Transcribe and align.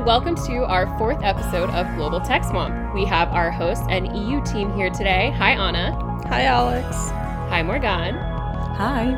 and 0.00 0.06
welcome 0.06 0.34
to 0.34 0.64
our 0.64 0.86
fourth 0.96 1.22
episode 1.22 1.68
of 1.70 1.86
Global 1.94 2.20
Tech 2.22 2.42
Swamp. 2.42 2.94
We 2.94 3.04
have 3.04 3.28
our 3.32 3.50
host 3.50 3.82
and 3.90 4.16
EU 4.16 4.42
team 4.44 4.72
here 4.74 4.88
today. 4.88 5.30
Hi, 5.36 5.50
Anna. 5.50 5.92
Hi, 6.28 6.44
Alex. 6.44 6.96
Hi, 7.50 7.62
Morgan. 7.62 8.14
Hi. 8.14 9.08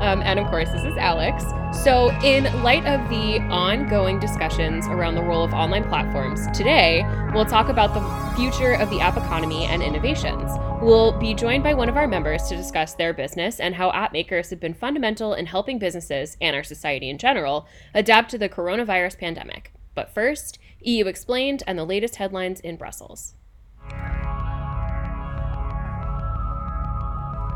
Um, 0.00 0.20
and 0.20 0.38
of 0.38 0.46
course, 0.48 0.70
this 0.70 0.84
is 0.84 0.98
Alex. 0.98 1.44
So, 1.82 2.10
in 2.22 2.44
light 2.62 2.84
of 2.84 3.08
the 3.08 3.40
ongoing 3.48 4.20
discussions 4.20 4.86
around 4.88 5.14
the 5.14 5.22
role 5.22 5.44
of 5.44 5.54
online 5.54 5.88
platforms, 5.88 6.46
today 6.48 7.06
we'll 7.32 7.46
talk 7.46 7.70
about 7.70 7.94
the 7.94 8.36
future 8.36 8.74
of 8.74 8.90
the 8.90 9.00
app 9.00 9.16
economy 9.16 9.64
and 9.64 9.82
innovations. 9.82 10.50
We'll 10.82 11.18
be 11.18 11.32
joined 11.32 11.64
by 11.64 11.72
one 11.72 11.88
of 11.88 11.96
our 11.96 12.06
members 12.06 12.42
to 12.48 12.56
discuss 12.56 12.92
their 12.92 13.14
business 13.14 13.60
and 13.60 13.74
how 13.74 13.92
app 13.92 14.12
makers 14.12 14.50
have 14.50 14.60
been 14.60 14.74
fundamental 14.74 15.32
in 15.32 15.46
helping 15.46 15.78
businesses 15.78 16.36
and 16.38 16.54
our 16.54 16.62
society 16.62 17.08
in 17.08 17.16
general 17.16 17.66
adapt 17.94 18.30
to 18.32 18.38
the 18.38 18.50
coronavirus 18.50 19.18
pandemic. 19.18 19.72
But 19.98 20.14
first, 20.14 20.60
EU 20.82 21.06
Explained 21.06 21.64
and 21.66 21.76
the 21.76 21.84
latest 21.84 22.14
headlines 22.14 22.60
in 22.60 22.76
Brussels. 22.76 23.34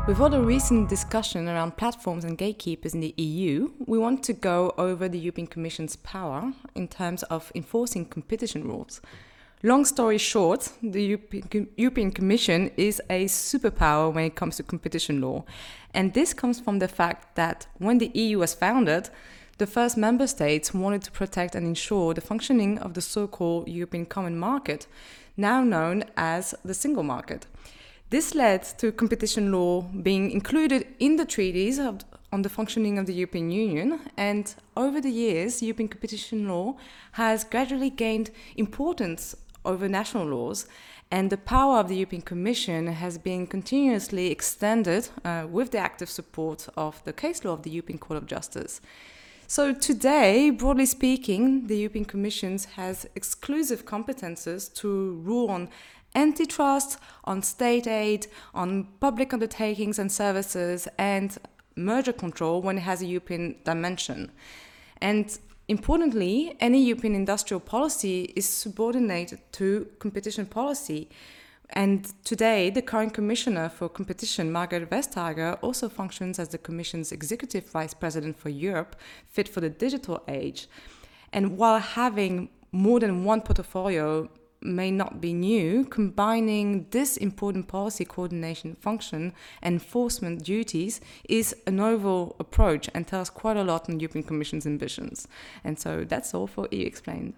With 0.05 0.19
all 0.19 0.29
the 0.29 0.41
recent 0.41 0.89
discussion 0.89 1.47
around 1.47 1.77
platforms 1.77 2.25
and 2.25 2.37
gatekeepers 2.37 2.93
in 2.93 2.99
the 2.99 3.13
EU, 3.15 3.71
we 3.87 3.97
want 3.97 4.23
to 4.23 4.33
go 4.33 4.73
over 4.77 5.07
the 5.07 5.17
European 5.17 5.47
Commission's 5.47 5.95
power 5.95 6.51
in 6.75 6.89
terms 6.89 7.23
of 7.23 7.49
enforcing 7.55 8.03
competition 8.03 8.67
rules. 8.67 8.99
Long 9.63 9.85
story 9.85 10.17
short, 10.17 10.67
the 10.81 11.17
European 11.77 12.11
Commission 12.11 12.71
is 12.75 13.01
a 13.09 13.23
superpower 13.23 14.13
when 14.13 14.25
it 14.25 14.35
comes 14.35 14.57
to 14.57 14.63
competition 14.63 15.21
law. 15.21 15.45
And 15.93 16.13
this 16.13 16.33
comes 16.33 16.59
from 16.59 16.79
the 16.79 16.89
fact 16.89 17.35
that 17.35 17.67
when 17.77 17.99
the 17.99 18.11
EU 18.13 18.39
was 18.39 18.53
founded, 18.53 19.09
the 19.57 19.67
first 19.67 19.97
member 19.97 20.27
states 20.27 20.73
wanted 20.73 21.03
to 21.03 21.11
protect 21.11 21.55
and 21.55 21.65
ensure 21.65 22.13
the 22.13 22.21
functioning 22.21 22.79
of 22.79 22.93
the 22.93 23.01
so 23.01 23.27
called 23.27 23.67
European 23.67 24.05
Common 24.05 24.37
Market, 24.37 24.87
now 25.37 25.63
known 25.63 26.05
as 26.17 26.55
the 26.65 26.73
Single 26.73 27.03
Market. 27.03 27.45
This 28.09 28.35
led 28.35 28.63
to 28.77 28.91
competition 28.91 29.51
law 29.51 29.81
being 29.81 30.31
included 30.31 30.85
in 30.99 31.15
the 31.15 31.25
treaties 31.25 31.79
of, 31.79 32.01
on 32.31 32.41
the 32.43 32.49
functioning 32.49 32.97
of 32.97 33.05
the 33.05 33.13
European 33.13 33.51
Union, 33.51 33.99
and 34.17 34.53
over 34.77 35.01
the 35.01 35.09
years, 35.09 35.63
European 35.63 35.89
competition 35.89 36.47
law 36.47 36.75
has 37.13 37.43
gradually 37.43 37.89
gained 37.89 38.31
importance 38.55 39.35
over 39.65 39.87
national 39.87 40.27
laws, 40.27 40.67
and 41.09 41.29
the 41.29 41.37
power 41.37 41.77
of 41.77 41.89
the 41.89 41.95
European 41.95 42.21
Commission 42.21 42.87
has 42.87 43.17
been 43.17 43.45
continuously 43.45 44.31
extended 44.31 45.09
uh, 45.23 45.45
with 45.49 45.71
the 45.71 45.77
active 45.77 46.09
support 46.09 46.67
of 46.75 47.03
the 47.03 47.13
case 47.13 47.45
law 47.45 47.53
of 47.53 47.63
the 47.63 47.69
European 47.69 47.99
Court 47.99 48.17
of 48.17 48.25
Justice. 48.25 48.81
So 49.55 49.71
today, 49.71 50.49
broadly 50.49 50.87
speaking, 50.87 51.67
the 51.67 51.77
European 51.77 52.05
Commission 52.05 52.57
has 52.75 53.05
exclusive 53.13 53.85
competences 53.85 54.73
to 54.77 55.21
rule 55.23 55.51
on 55.51 55.69
antitrust, 56.15 56.97
on 57.25 57.43
state 57.43 57.85
aid, 57.85 58.25
on 58.55 58.87
public 58.99 59.31
undertakings 59.31 59.99
and 59.99 60.11
services, 60.11 60.87
and 60.97 61.37
merger 61.75 62.13
control 62.13 62.63
when 62.63 62.79
it 62.79 62.81
has 62.81 63.03
a 63.03 63.05
European 63.05 63.57
dimension. 63.63 64.31
And 65.01 65.37
importantly, 65.67 66.57
any 66.59 66.83
European 66.83 67.13
industrial 67.13 67.59
policy 67.59 68.33
is 68.35 68.49
subordinated 68.49 69.39
to 69.51 69.87
competition 69.99 70.47
policy. 70.47 71.09
And 71.75 72.13
today, 72.23 72.69
the 72.69 72.83
current 72.83 73.15
commissioner 73.15 73.67
for 73.67 73.89
competition, 73.89 74.51
Margrethe 74.51 74.87
Vestager, 74.87 75.57
also 75.63 75.89
functions 75.89 76.37
as 76.37 76.49
the 76.49 76.59
Commission's 76.59 77.11
executive 77.11 77.65
vice 77.67 77.95
president 77.95 78.37
for 78.37 78.49
Europe, 78.49 78.95
fit 79.27 79.47
for 79.49 79.59
the 79.59 79.69
digital 79.69 80.23
age. 80.27 80.67
And 81.31 81.57
while 81.57 81.79
having 81.79 82.49
more 82.71 82.99
than 82.99 83.23
one 83.23 83.41
portfolio 83.41 84.29
may 84.61 84.91
not 84.91 85.19
be 85.19 85.33
new, 85.33 85.83
combining 85.85 86.87
this 86.91 87.17
important 87.17 87.67
policy 87.67 88.05
coordination 88.05 88.75
function 88.75 89.33
and 89.61 89.73
enforcement 89.73 90.43
duties 90.43 91.01
is 91.27 91.55
a 91.65 91.71
novel 91.71 92.35
approach 92.39 92.87
and 92.93 93.07
tells 93.07 93.29
quite 93.29 93.57
a 93.57 93.63
lot 93.63 93.89
on 93.89 93.95
the 93.95 94.01
European 94.01 94.23
Commission's 94.23 94.65
ambitions. 94.65 95.27
And 95.63 95.79
so 95.79 96.03
that's 96.03 96.33
all 96.35 96.47
for 96.47 96.67
EU 96.71 96.85
Explained. 96.85 97.33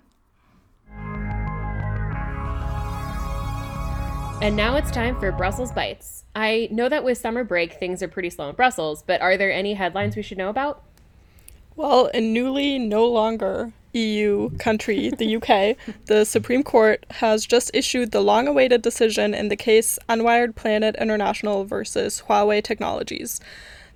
And 4.42 4.56
now 4.56 4.76
it's 4.76 4.92
time 4.92 5.20
for 5.20 5.32
Brussels 5.32 5.72
Bites. 5.72 6.24
I 6.36 6.68
know 6.70 6.90
that 6.90 7.04
with 7.04 7.18
summer 7.18 7.44
break, 7.44 7.74
things 7.74 8.04
are 8.04 8.08
pretty 8.08 8.30
slow 8.30 8.50
in 8.50 8.56
Brussels, 8.56 9.02
but 9.02 9.22
are 9.22 9.38
there 9.38 9.52
any 9.52 9.74
headlines 9.74 10.16
we 10.16 10.22
should 10.22 10.38
know 10.38 10.50
about? 10.50 10.84
Well, 11.76 12.08
in 12.08 12.34
newly 12.34 12.78
no 12.78 13.08
longer 13.08 13.72
EU 13.94 14.50
country, 14.58 15.10
the 15.10 15.38
UK, 15.38 15.78
the 16.06 16.26
Supreme 16.26 16.64
Court 16.64 17.06
has 17.12 17.46
just 17.46 17.72
issued 17.74 18.12
the 18.12 18.22
long 18.22 18.48
awaited 18.48 18.82
decision 18.82 19.34
in 19.34 19.48
the 19.48 19.56
case 19.56 19.98
Unwired 20.10 20.56
Planet 20.56 20.96
International 21.00 21.64
versus 21.64 22.24
Huawei 22.28 22.64
Technologies. 22.64 23.40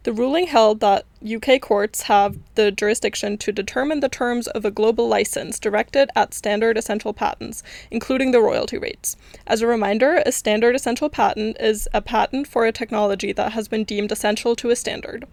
The 0.04 0.14
ruling 0.14 0.48
held 0.48 0.80
that 0.80 1.06
UK 1.22 1.60
courts 1.60 2.04
have 2.04 2.38
the 2.56 2.72
jurisdiction 2.72 3.38
to 3.40 3.52
determine 3.52 4.00
the 4.00 4.08
terms 4.08 4.48
of 4.48 4.64
a 4.64 4.72
global 4.72 5.10
license 5.10 5.60
directed 5.60 6.10
at 6.16 6.34
standard 6.34 6.78
essential 6.78 7.12
patents, 7.12 7.64
including 7.92 8.32
the 8.32 8.40
royalty 8.40 8.78
rates. 8.78 9.18
As 9.46 9.62
a 9.62 9.68
reminder, 9.68 10.24
a 10.26 10.32
standard 10.32 10.74
essential 10.74 11.10
patent 11.10 11.58
is 11.60 11.90
a 11.94 12.02
patent 12.02 12.48
for 12.48 12.66
a 12.66 12.72
technology 12.72 13.34
that 13.34 13.52
has 13.52 13.68
been 13.68 13.84
deemed 13.84 14.14
essential 14.14 14.56
to 14.56 14.70
a 14.70 14.76
standard. 14.76 15.26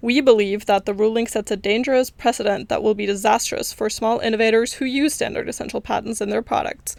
We 0.00 0.22
believe 0.22 0.64
that 0.64 0.86
the 0.86 0.94
ruling 0.94 1.26
sets 1.26 1.50
a 1.50 1.56
dangerous 1.56 2.08
precedent 2.08 2.70
that 2.70 2.82
will 2.82 2.94
be 2.94 3.06
disastrous 3.06 3.72
for 3.74 3.90
small 3.90 4.20
innovators 4.20 4.74
who 4.74 4.86
use 4.86 5.12
standard 5.12 5.46
essential 5.46 5.82
patents 5.82 6.22
in 6.22 6.30
their 6.30 6.42
products. 6.42 6.96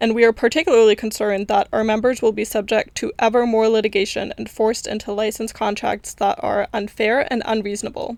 And 0.00 0.14
we 0.14 0.24
are 0.24 0.32
particularly 0.32 0.96
concerned 0.96 1.48
that 1.48 1.68
our 1.72 1.84
members 1.84 2.22
will 2.22 2.32
be 2.32 2.44
subject 2.44 2.94
to 2.96 3.12
ever 3.18 3.46
more 3.46 3.68
litigation 3.68 4.32
and 4.38 4.48
forced 4.48 4.86
into 4.86 5.12
license 5.12 5.52
contracts 5.52 6.14
that 6.14 6.42
are 6.42 6.68
unfair 6.72 7.30
and 7.30 7.42
unreasonable. 7.44 8.16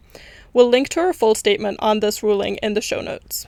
We'll 0.53 0.69
link 0.69 0.88
to 0.91 1.00
our 1.00 1.12
full 1.12 1.34
statement 1.34 1.78
on 1.81 2.00
this 2.00 2.22
ruling 2.22 2.56
in 2.56 2.75
the 2.75 2.81
show 2.81 3.00
notes. 3.00 3.47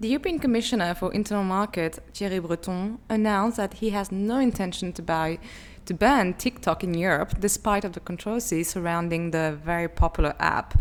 The 0.00 0.08
European 0.08 0.38
Commissioner 0.38 0.94
for 0.94 1.12
Internal 1.12 1.44
Market, 1.44 1.98
Thierry 2.14 2.38
Breton, 2.38 2.98
announced 3.08 3.56
that 3.56 3.74
he 3.74 3.90
has 3.90 4.12
no 4.12 4.38
intention 4.38 4.92
to 4.92 5.02
buy 5.02 5.38
to 5.86 5.94
ban 5.94 6.34
TikTok 6.34 6.84
in 6.84 6.94
Europe, 6.94 7.40
despite 7.40 7.84
of 7.84 7.94
the 7.94 8.00
controversy 8.00 8.62
surrounding 8.62 9.30
the 9.30 9.58
very 9.64 9.88
popular 9.88 10.34
app. 10.38 10.80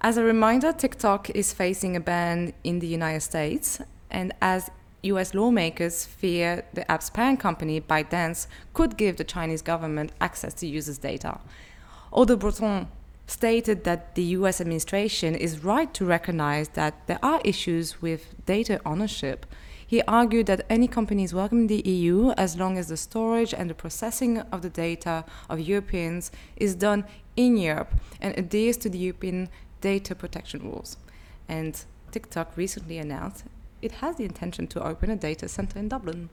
As 0.00 0.16
a 0.16 0.24
reminder, 0.24 0.72
TikTok 0.72 1.30
is 1.30 1.52
facing 1.52 1.94
a 1.94 2.00
ban 2.00 2.54
in 2.64 2.80
the 2.80 2.86
United 2.86 3.20
States, 3.20 3.80
and 4.10 4.32
as 4.40 4.70
US 5.12 5.34
lawmakers 5.34 6.04
fear 6.04 6.64
the 6.74 6.90
app's 6.90 7.10
parent 7.10 7.40
company, 7.40 7.80
ByteDance, 7.80 8.46
could 8.74 8.96
give 8.96 9.16
the 9.16 9.24
Chinese 9.24 9.62
government 9.62 10.12
access 10.20 10.54
to 10.54 10.66
users' 10.66 10.98
data. 10.98 11.40
Although 12.12 12.36
Breton 12.36 12.88
stated 13.26 13.84
that 13.84 14.14
the 14.14 14.22
US 14.38 14.60
administration 14.60 15.34
is 15.34 15.64
right 15.64 15.92
to 15.94 16.04
recognize 16.04 16.68
that 16.70 17.06
there 17.06 17.18
are 17.22 17.40
issues 17.44 18.00
with 18.00 18.34
data 18.46 18.80
ownership, 18.86 19.46
he 19.86 20.02
argued 20.02 20.46
that 20.46 20.66
any 20.68 20.88
companies 20.88 21.32
welcome 21.32 21.68
the 21.68 21.82
EU 21.88 22.32
as 22.32 22.56
long 22.56 22.76
as 22.76 22.88
the 22.88 22.96
storage 22.96 23.54
and 23.54 23.70
the 23.70 23.74
processing 23.74 24.38
of 24.52 24.62
the 24.62 24.70
data 24.70 25.24
of 25.48 25.60
Europeans 25.60 26.32
is 26.56 26.74
done 26.74 27.04
in 27.36 27.56
Europe 27.56 27.94
and 28.20 28.36
adheres 28.36 28.76
to 28.78 28.88
the 28.88 28.98
European 28.98 29.48
data 29.80 30.14
protection 30.14 30.62
rules. 30.62 30.96
And 31.48 31.84
TikTok 32.10 32.56
recently 32.56 32.98
announced 32.98 33.44
it 33.82 33.92
has 33.92 34.16
the 34.16 34.24
intention 34.24 34.66
to 34.68 34.86
open 34.86 35.10
a 35.10 35.16
data 35.16 35.48
center 35.48 35.78
in 35.78 35.88
Dublin. 35.88 36.28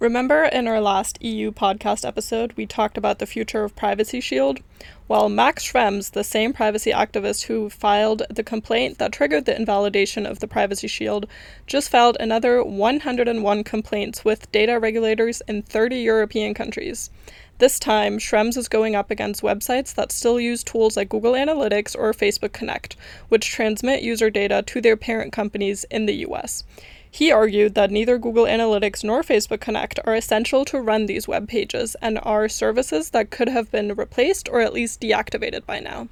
Remember 0.00 0.44
in 0.44 0.68
our 0.68 0.80
last 0.80 1.20
EU 1.20 1.50
podcast 1.50 2.06
episode, 2.06 2.52
we 2.52 2.66
talked 2.66 2.96
about 2.96 3.18
the 3.18 3.26
future 3.26 3.64
of 3.64 3.74
Privacy 3.74 4.20
Shield? 4.20 4.60
Well, 5.08 5.28
Max 5.28 5.64
Schrems, 5.64 6.12
the 6.12 6.22
same 6.22 6.52
privacy 6.52 6.92
activist 6.92 7.46
who 7.46 7.68
filed 7.68 8.22
the 8.30 8.44
complaint 8.44 8.98
that 8.98 9.10
triggered 9.10 9.44
the 9.44 9.56
invalidation 9.56 10.24
of 10.24 10.38
the 10.38 10.46
Privacy 10.46 10.86
Shield, 10.86 11.26
just 11.66 11.90
filed 11.90 12.16
another 12.20 12.62
101 12.62 13.64
complaints 13.64 14.24
with 14.24 14.52
data 14.52 14.78
regulators 14.78 15.42
in 15.48 15.62
30 15.62 15.96
European 15.98 16.54
countries. 16.54 17.10
This 17.58 17.80
time, 17.80 18.18
Schrems 18.18 18.56
is 18.56 18.68
going 18.68 18.94
up 18.94 19.10
against 19.10 19.42
websites 19.42 19.92
that 19.96 20.12
still 20.12 20.38
use 20.38 20.62
tools 20.62 20.96
like 20.96 21.08
Google 21.08 21.32
Analytics 21.32 21.96
or 21.98 22.12
Facebook 22.12 22.52
Connect, 22.52 22.94
which 23.30 23.50
transmit 23.50 24.02
user 24.02 24.30
data 24.30 24.62
to 24.62 24.80
their 24.80 24.96
parent 24.96 25.32
companies 25.32 25.82
in 25.90 26.06
the 26.06 26.24
US. 26.28 26.62
He 27.10 27.32
argued 27.32 27.74
that 27.74 27.90
neither 27.90 28.18
Google 28.18 28.44
Analytics 28.44 29.02
nor 29.02 29.22
Facebook 29.22 29.60
Connect 29.60 29.98
are 30.04 30.14
essential 30.14 30.64
to 30.66 30.80
run 30.80 31.06
these 31.06 31.26
web 31.26 31.48
pages 31.48 31.96
and 32.02 32.18
are 32.22 32.48
services 32.48 33.10
that 33.10 33.30
could 33.30 33.48
have 33.48 33.70
been 33.70 33.94
replaced 33.94 34.48
or 34.48 34.60
at 34.60 34.72
least 34.72 35.00
deactivated 35.00 35.64
by 35.64 35.80
now. 35.80 36.08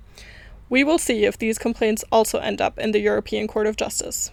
We 0.69 0.83
will 0.83 0.99
see 0.99 1.25
if 1.25 1.39
these 1.39 1.59
complaints 1.59 2.05
also 2.11 2.39
end 2.39 2.61
up 2.61 2.79
in 2.79 2.93
the 2.93 3.01
European 3.01 3.47
Court 3.47 3.67
of 3.67 3.77
Justice. 3.77 4.31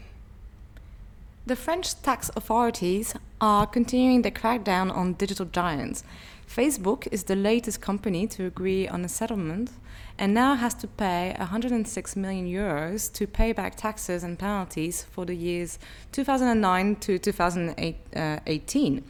The 1.46 1.56
French 1.58 2.02
tax 2.02 2.32
authorities 2.36 3.14
are 3.42 3.68
continuing 3.68 4.22
the 4.22 4.32
crackdown 4.32 4.96
on 4.96 5.14
digital 5.14 5.46
giants. 5.46 6.04
Facebook 6.48 7.08
is 7.12 7.24
the 7.24 7.36
latest 7.36 7.82
company 7.82 8.28
to 8.28 8.46
agree 8.46 8.88
on 8.88 9.04
a 9.04 9.10
settlement 9.10 9.72
and 10.18 10.34
now 10.34 10.56
has 10.56 10.74
to 10.76 10.88
pay 10.88 11.36
106 11.38 12.16
million 12.16 12.48
euros 12.48 13.12
to 13.14 13.26
pay 13.26 13.52
back 13.52 13.76
taxes 13.76 14.24
and 14.24 14.38
penalties 14.38 15.04
for 15.04 15.26
the 15.26 15.36
years 15.36 15.80
2009 16.12 16.96
to 16.98 17.18
2018. 17.18 19.04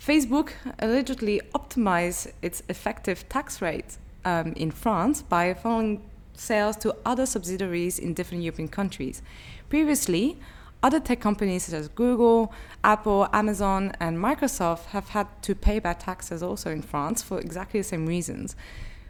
Facebook 0.00 0.50
allegedly 0.78 1.40
optimized 1.54 2.32
its 2.42 2.62
effective 2.68 3.28
tax 3.28 3.60
rate 3.60 3.96
um, 4.24 4.52
in 4.52 4.70
France 4.70 5.22
by 5.22 5.52
funneling 5.54 6.00
sales 6.34 6.76
to 6.76 6.94
other 7.04 7.26
subsidiaries 7.26 7.98
in 7.98 8.14
different 8.14 8.42
European 8.42 8.68
countries. 8.68 9.22
Previously, 9.68 10.36
other 10.82 11.00
tech 11.00 11.20
companies 11.20 11.64
such 11.64 11.74
as 11.74 11.88
Google, 11.88 12.52
Apple, 12.82 13.28
Amazon, 13.32 13.92
and 14.00 14.18
Microsoft 14.18 14.86
have 14.86 15.08
had 15.10 15.26
to 15.42 15.54
pay 15.54 15.78
back 15.78 16.00
taxes 16.00 16.42
also 16.42 16.70
in 16.70 16.82
France 16.82 17.22
for 17.22 17.38
exactly 17.38 17.80
the 17.80 17.84
same 17.84 18.06
reasons. 18.06 18.54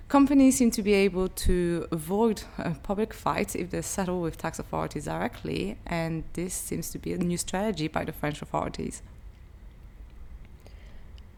Companies 0.08 0.58
seem 0.58 0.70
to 0.72 0.82
be 0.82 0.92
able 0.92 1.28
to 1.28 1.88
avoid 1.90 2.42
a 2.58 2.72
public 2.74 3.14
fights 3.14 3.54
if 3.54 3.70
they 3.70 3.82
settle 3.82 4.20
with 4.20 4.36
tax 4.36 4.58
authorities 4.58 5.06
directly, 5.06 5.78
and 5.86 6.24
this 6.34 6.54
seems 6.54 6.90
to 6.90 6.98
be 6.98 7.12
a 7.12 7.18
new 7.18 7.38
strategy 7.38 7.88
by 7.88 8.04
the 8.04 8.12
French 8.12 8.42
authorities. 8.42 9.02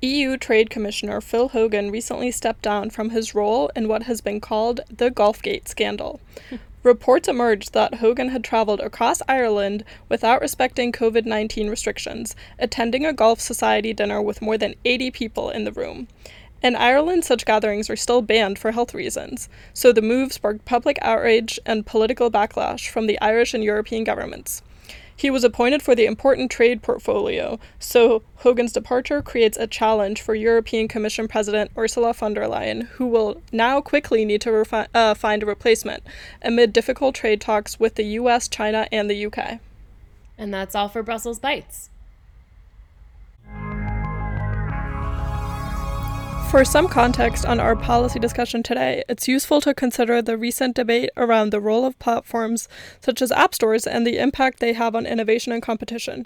EU 0.03 0.37
Trade 0.37 0.69
Commissioner 0.69 1.23
Phil 1.23 1.49
Hogan 1.49 1.91
recently 1.91 2.31
stepped 2.31 2.61
down 2.63 2.91
from 2.91 3.11
his 3.11 3.35
role 3.35 3.71
in 3.75 3.89
what 3.89 4.03
has 4.03 4.21
been 4.21 4.41
called 4.41 4.81
the 4.95 5.11
Golfgate 5.11 5.69
scandal. 5.69 6.21
Reports 6.83 7.29
emerged 7.29 7.73
that 7.73 7.95
Hogan 7.95 8.29
had 8.29 8.45
traveled 8.45 8.81
across 8.81 9.23
Ireland 9.27 9.85
without 10.09 10.41
respecting 10.41 10.93
COVID 10.93 11.25
19 11.25 11.71
restrictions, 11.71 12.37
attending 12.59 13.07
a 13.07 13.13
golf 13.13 13.41
Society 13.41 13.93
dinner 13.93 14.21
with 14.21 14.43
more 14.43 14.59
than 14.59 14.75
80 14.85 15.11
people 15.13 15.51
in 15.51 15.65
the 15.65 15.73
room. 15.73 16.09
In 16.63 16.75
Ireland, 16.75 17.25
such 17.25 17.45
gatherings 17.45 17.91
are 17.91 17.97
still 17.97 18.23
banned 18.23 18.59
for 18.59 18.73
health 18.73 18.95
reasons, 18.95 19.49
so 19.75 19.93
the 19.93 20.03
move 20.03 20.33
sparked 20.33 20.65
public 20.65 20.99
outrage 21.03 21.61
and 21.67 21.87
political 21.87 22.31
backlash 22.31 22.89
from 22.89 23.07
the 23.07 23.21
Irish 23.21 23.55
and 23.55 23.63
European 23.63 24.05
governments. 24.05 24.63
He 25.19 25.31
was 25.31 25.45
appointed 25.45 25.83
for 25.83 25.95
the 25.95 26.05
important 26.05 26.51
trade 26.51 26.83
portfolio, 26.83 27.59
so 27.79 28.23
Hogan's 28.37 28.73
departure 28.73 29.23
creates 29.23 29.57
a 29.57 29.67
challenge 29.67 30.21
for 30.21 30.35
European 30.35 30.89
Commission 30.89 31.27
President 31.27 31.71
Ursula 31.77 32.13
von 32.13 32.35
der 32.35 32.47
Leyen, 32.47 32.87
who 32.89 33.07
will 33.07 33.41
now 33.51 33.81
quickly 33.81 34.27
need 34.27 34.43
to 34.43 34.51
refi- 34.51 34.89
uh, 34.95 35.15
find 35.15 35.43
a 35.43 35.47
replacement 35.47 36.03
amid 36.43 36.73
difficult 36.73 37.15
trade 37.15 37.41
talks 37.41 37.81
with 37.81 37.95
the 37.95 38.05
US, 38.05 38.47
China, 38.47 38.87
and 38.93 39.09
the 39.09 39.27
UK. 39.27 39.59
And 40.37 40.53
that's 40.53 40.75
all 40.75 40.89
for 40.89 41.03
Brussels 41.03 41.39
Bites. 41.39 41.89
For 46.51 46.65
some 46.65 46.89
context 46.89 47.45
on 47.45 47.61
our 47.61 47.77
policy 47.77 48.19
discussion 48.19 48.63
today, 48.63 49.03
it's 49.09 49.29
useful 49.29 49.61
to 49.61 49.75
consider 49.75 50.23
the 50.23 50.39
recent 50.39 50.75
debate 50.77 51.11
around 51.17 51.51
the 51.51 51.61
role 51.61 51.85
of 51.85 51.99
platforms 51.99 52.69
such 53.01 53.21
as 53.21 53.31
app 53.33 53.55
stores 53.55 53.87
and 53.87 54.07
the 54.07 54.17
impact 54.17 54.61
they 54.61 54.73
have 54.73 54.95
on 54.95 55.07
innovation 55.07 55.53
and 55.53 55.61
competition. 55.61 56.25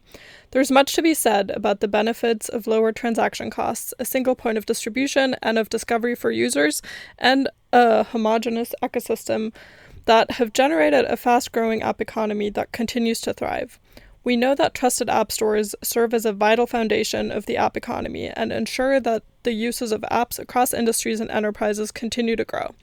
There's 0.53 0.71
much 0.71 0.93
to 0.93 1.03
be 1.03 1.15
said 1.15 1.51
about 1.51 1.81
the 1.81 1.89
benefits 1.89 2.49
of 2.49 2.69
lower 2.69 2.93
transaction 2.93 3.51
costs, 3.51 3.93
a 3.99 4.05
single 4.05 4.37
point 4.37 4.59
of 4.59 4.67
distribution 4.67 5.35
and 5.43 5.59
of 5.59 5.69
discovery 5.69 6.15
for 6.15 6.31
users, 6.31 6.81
and 7.19 7.49
a 7.73 8.05
homogeneous 8.05 8.73
ecosystem 8.83 9.53
that 10.05 10.33
have 10.33 10.53
generated 10.53 11.07
a 11.07 11.17
fast 11.17 11.51
growing 11.51 11.83
app 11.83 12.01
economy 12.01 12.51
that 12.51 12.73
continues 12.73 13.21
to 13.23 13.33
thrive. 13.33 13.81
We 14.23 14.37
know 14.37 14.55
that 14.55 14.75
trusted 14.75 15.09
app 15.09 15.33
stores 15.33 15.75
serve 15.83 16.13
as 16.13 16.27
a 16.27 16.33
vital 16.33 16.67
foundation 16.67 17.31
of 17.31 17.47
the 17.47 17.57
app 17.57 17.75
economy 17.75 18.29
and 18.29 18.53
ensure 18.53 19.01
that 19.01 19.23
the 19.45 19.53
uses 19.53 19.93
of 19.93 20.03
apps 20.03 20.39
across 20.39 20.75
industries 20.75 21.21
and 21.21 21.31
enterprises 21.31 21.91
continue 21.91 22.37
to 22.37 22.45
grow. 22.45 22.75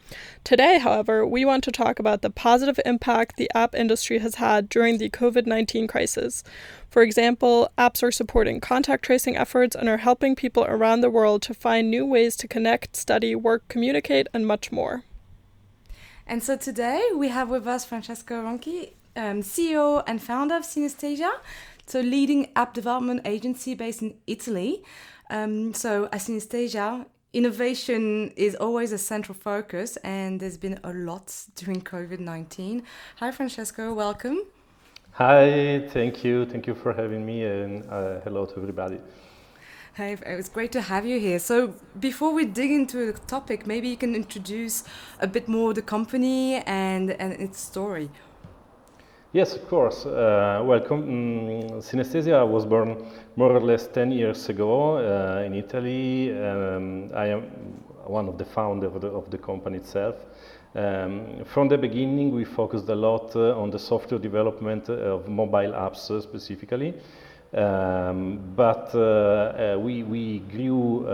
Today, 0.43 0.79
however, 0.79 1.27
we 1.27 1.45
want 1.45 1.63
to 1.65 1.71
talk 1.71 1.99
about 1.99 2.23
the 2.23 2.31
positive 2.31 2.79
impact 2.85 3.37
the 3.37 3.51
app 3.53 3.75
industry 3.75 4.17
has 4.17 4.35
had 4.35 4.67
during 4.67 4.97
the 4.97 5.11
COVID 5.11 5.45
19 5.45 5.87
crisis. 5.87 6.43
For 6.89 7.03
example, 7.03 7.69
apps 7.77 8.01
are 8.01 8.11
supporting 8.11 8.59
contact 8.59 9.05
tracing 9.05 9.37
efforts 9.37 9.75
and 9.75 9.87
are 9.87 9.97
helping 9.97 10.35
people 10.35 10.65
around 10.65 11.01
the 11.01 11.11
world 11.11 11.43
to 11.43 11.53
find 11.53 11.91
new 11.91 12.05
ways 12.05 12.35
to 12.37 12.47
connect, 12.47 12.95
study, 12.95 13.35
work, 13.35 13.67
communicate, 13.67 14.27
and 14.33 14.47
much 14.47 14.71
more. 14.71 15.03
And 16.25 16.43
so 16.43 16.57
today 16.57 17.09
we 17.15 17.29
have 17.29 17.49
with 17.49 17.67
us 17.67 17.85
Francesco 17.85 18.43
Ronchi, 18.43 18.93
um, 19.17 19.41
CEO 19.41 20.03
and 20.07 20.21
founder 20.21 20.55
of 20.55 20.63
Synesthesia, 20.63 21.31
so 21.85 21.99
leading 21.99 22.51
app 22.55 22.73
development 22.73 23.21
agency 23.25 23.73
based 23.73 24.01
in 24.01 24.15
Italy. 24.27 24.83
Um, 25.29 25.73
so 25.73 26.05
at 26.05 26.21
Synesthesia, 26.21 27.05
innovation 27.33 28.31
is 28.35 28.55
always 28.55 28.91
a 28.91 28.97
central 28.97 29.37
focus, 29.37 29.97
and 29.97 30.39
there's 30.39 30.57
been 30.57 30.79
a 30.83 30.93
lot 30.93 31.33
during 31.55 31.81
COVID 31.81 32.19
19. 32.19 32.83
Hi, 33.17 33.31
Francesco, 33.31 33.93
welcome. 33.93 34.43
Hi, 35.13 35.87
thank 35.89 36.23
you. 36.23 36.45
Thank 36.45 36.67
you 36.67 36.75
for 36.75 36.93
having 36.93 37.25
me, 37.25 37.43
and 37.43 37.83
uh, 37.89 38.19
hello 38.23 38.45
to 38.45 38.55
everybody. 38.55 38.99
Hey, 39.95 40.15
it's 40.27 40.47
great 40.47 40.71
to 40.73 40.81
have 40.81 41.07
you 41.07 41.19
here. 41.19 41.39
So, 41.39 41.73
before 41.99 42.31
we 42.31 42.45
dig 42.45 42.69
into 42.69 43.11
the 43.11 43.19
topic, 43.25 43.65
maybe 43.65 43.87
you 43.87 43.97
can 43.97 44.13
introduce 44.13 44.83
a 45.19 45.25
bit 45.25 45.47
more 45.47 45.73
the 45.73 45.81
company 45.81 46.57
and, 46.67 47.09
and 47.09 47.33
its 47.33 47.59
story. 47.59 48.11
Yes, 49.37 49.53
of 49.53 49.67
course. 49.67 50.03
Uh, 50.07 50.63
um, 50.65 51.79
Synesthesia 51.79 52.43
was 52.43 52.65
born 52.65 52.97
more 53.35 53.51
or 53.51 53.61
less 53.61 53.87
10 53.87 54.11
years 54.11 54.49
ago 54.49 54.97
uh, 54.97 55.43
in 55.45 55.53
Italy. 55.53 56.31
Um, 56.31 57.11
I 57.13 57.27
am 57.27 57.43
one 58.07 58.27
of 58.29 58.39
the 58.39 58.45
founders 58.45 58.95
of 58.95 59.01
the, 59.01 59.09
of 59.09 59.29
the 59.29 59.37
company 59.37 59.77
itself. 59.77 60.15
Um, 60.73 61.45
from 61.45 61.67
the 61.67 61.77
beginning, 61.77 62.31
we 62.33 62.45
focused 62.45 62.89
a 62.89 62.95
lot 62.95 63.35
uh, 63.35 63.55
on 63.61 63.69
the 63.69 63.77
software 63.77 64.19
development 64.19 64.89
of 64.89 65.27
mobile 65.27 65.73
apps 65.73 66.09
uh, 66.09 66.19
specifically. 66.19 66.95
Um, 67.53 68.39
but 68.55 68.89
uh, 68.95 69.75
uh, 69.75 69.77
we, 69.79 70.01
we 70.01 70.39
grew 70.39 71.05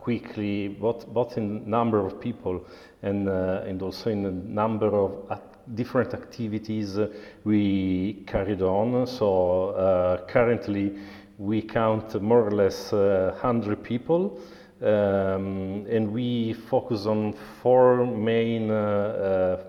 quickly, 0.00 0.66
both, 0.66 1.06
both 1.06 1.38
in 1.38 1.70
number 1.70 2.04
of 2.04 2.20
people 2.20 2.66
and, 3.02 3.28
and 3.28 3.80
also 3.80 4.10
in 4.10 4.24
the 4.24 4.32
number 4.32 4.88
of 4.88 5.30
different 5.74 6.12
activities 6.14 6.98
we 7.44 8.24
carried 8.26 8.62
on. 8.62 9.06
So 9.06 9.70
uh, 9.70 10.26
currently 10.26 10.96
we 11.38 11.62
count 11.62 12.20
more 12.20 12.46
or 12.46 12.50
less 12.50 12.92
uh, 12.92 13.30
100 13.40 13.82
people. 13.82 14.40
Um, 14.82 15.86
and 15.88 16.12
we 16.12 16.52
focus 16.52 17.06
on 17.06 17.32
four 17.62 18.04
main 18.04 18.70
uh, 18.70 19.62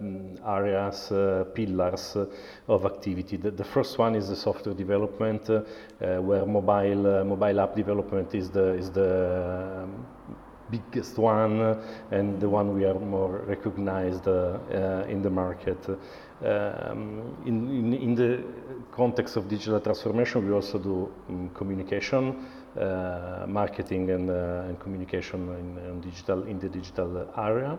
uh, 0.44 0.52
areas, 0.52 1.12
uh, 1.12 1.46
pillars 1.54 2.18
of 2.68 2.86
activity. 2.86 3.38
The, 3.38 3.52
the, 3.52 3.64
first 3.64 3.98
one 3.98 4.16
is 4.16 4.28
the 4.28 4.36
software 4.36 4.76
development, 4.76 5.48
where 6.00 6.46
mobile 6.46 7.24
mobile 7.24 7.60
app 7.62 7.76
development 7.76 8.34
is 8.34 8.50
the 8.50 8.74
is 8.74 8.90
the 8.92 9.84
um, 9.84 10.06
biggest 10.70 11.18
one 11.18 11.78
and 12.12 12.40
the 12.40 12.50
one 12.50 12.74
we 12.74 12.86
are 12.86 13.00
more 13.00 13.44
recognized 13.48 14.28
uh, 14.28 14.58
uh, 14.72 15.06
in 15.08 15.22
the 15.22 15.30
market. 15.30 15.78
Um, 16.44 17.38
in, 17.46 17.70
in, 17.70 17.94
in, 17.94 18.16
the 18.16 18.44
context 18.92 19.38
of 19.38 19.48
digital 19.48 19.80
transformation, 19.80 20.46
we 20.46 20.54
also 20.54 20.78
do 20.78 21.12
um, 21.30 21.50
communication, 21.54 22.46
uh, 22.78 23.46
marketing, 23.48 24.10
and, 24.10 24.30
and 24.30 24.80
communication 24.80 25.48
in, 25.50 25.78
in, 25.90 26.02
digital 26.02 26.44
in 26.44 26.60
the 26.60 26.68
digital 26.68 27.30
area. 27.38 27.78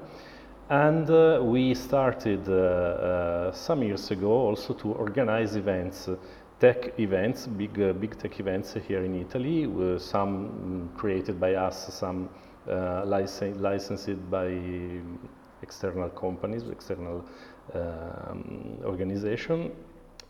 And 0.68 1.08
uh, 1.08 1.40
we 1.44 1.74
started 1.74 2.48
uh, 2.48 2.52
uh, 2.52 3.52
some 3.52 3.84
years 3.84 4.10
ago 4.10 4.32
also 4.32 4.74
to 4.74 4.92
organize 4.94 5.54
events, 5.54 6.08
tech 6.58 6.98
events, 6.98 7.46
big, 7.46 7.74
big 8.00 8.18
tech 8.18 8.40
events 8.40 8.74
here 8.88 9.04
in 9.04 9.14
Italy, 9.14 9.98
some 10.00 10.90
created 10.96 11.38
by 11.38 11.54
us, 11.54 11.94
some 11.94 12.28
uh, 12.68 13.04
licen 13.04 13.60
licensed 13.60 14.30
by 14.30 14.48
external 15.62 16.10
companies, 16.10 16.62
external 16.70 17.24
um, 17.74 18.78
organization. 18.84 19.72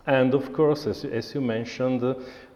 And 0.05 0.33
of 0.33 0.53
course, 0.53 0.87
as, 0.87 1.03
as, 1.03 1.35
you 1.35 1.41
mentioned, 1.41 2.01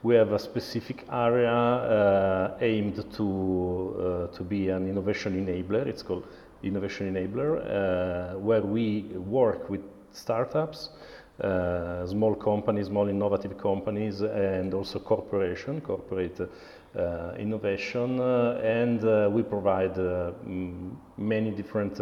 we 0.03 0.15
have 0.15 0.31
a 0.31 0.39
specific 0.39 1.03
area 1.11 1.51
uh, 1.51 2.57
aimed 2.61 3.03
to, 3.13 4.27
uh, 4.31 4.37
to 4.37 4.43
be 4.43 4.69
an 4.69 4.87
innovation 4.87 5.33
enabler. 5.45 5.85
It's 5.85 6.01
called 6.01 6.25
Innovation 6.63 7.13
Enabler, 7.13 7.57
uh, 7.57 8.39
where 8.39 8.61
we 8.61 9.01
work 9.17 9.69
with 9.69 9.81
startups, 10.13 10.91
uh, 11.41 12.05
small 12.07 12.35
companies, 12.35 12.87
small 12.87 13.07
innovative 13.09 13.57
companies, 13.57 14.21
and 14.21 14.73
also 14.73 14.99
corporation, 14.99 15.81
corporate 15.81 16.39
innovation, 17.37 18.19
uh, 18.19 18.59
and 18.63 19.03
uh, 19.03 19.29
we 19.31 19.43
provide 19.43 19.95
many 21.17 21.51
different 21.51 21.99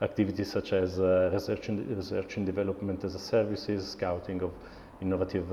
activities 0.00 0.50
such 0.50 0.72
as 0.72 0.98
research, 1.32 1.68
and, 1.68 1.96
research 1.96 2.36
and 2.36 2.46
development 2.46 3.04
as 3.04 3.14
a 3.14 3.18
services, 3.18 3.88
scouting 3.88 4.42
of 4.42 4.52
innovative 5.00 5.48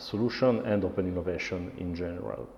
solution, 0.00 0.60
and 0.66 0.84
open 0.84 1.06
innovation 1.06 1.70
in 1.78 1.94
general. 1.94 2.48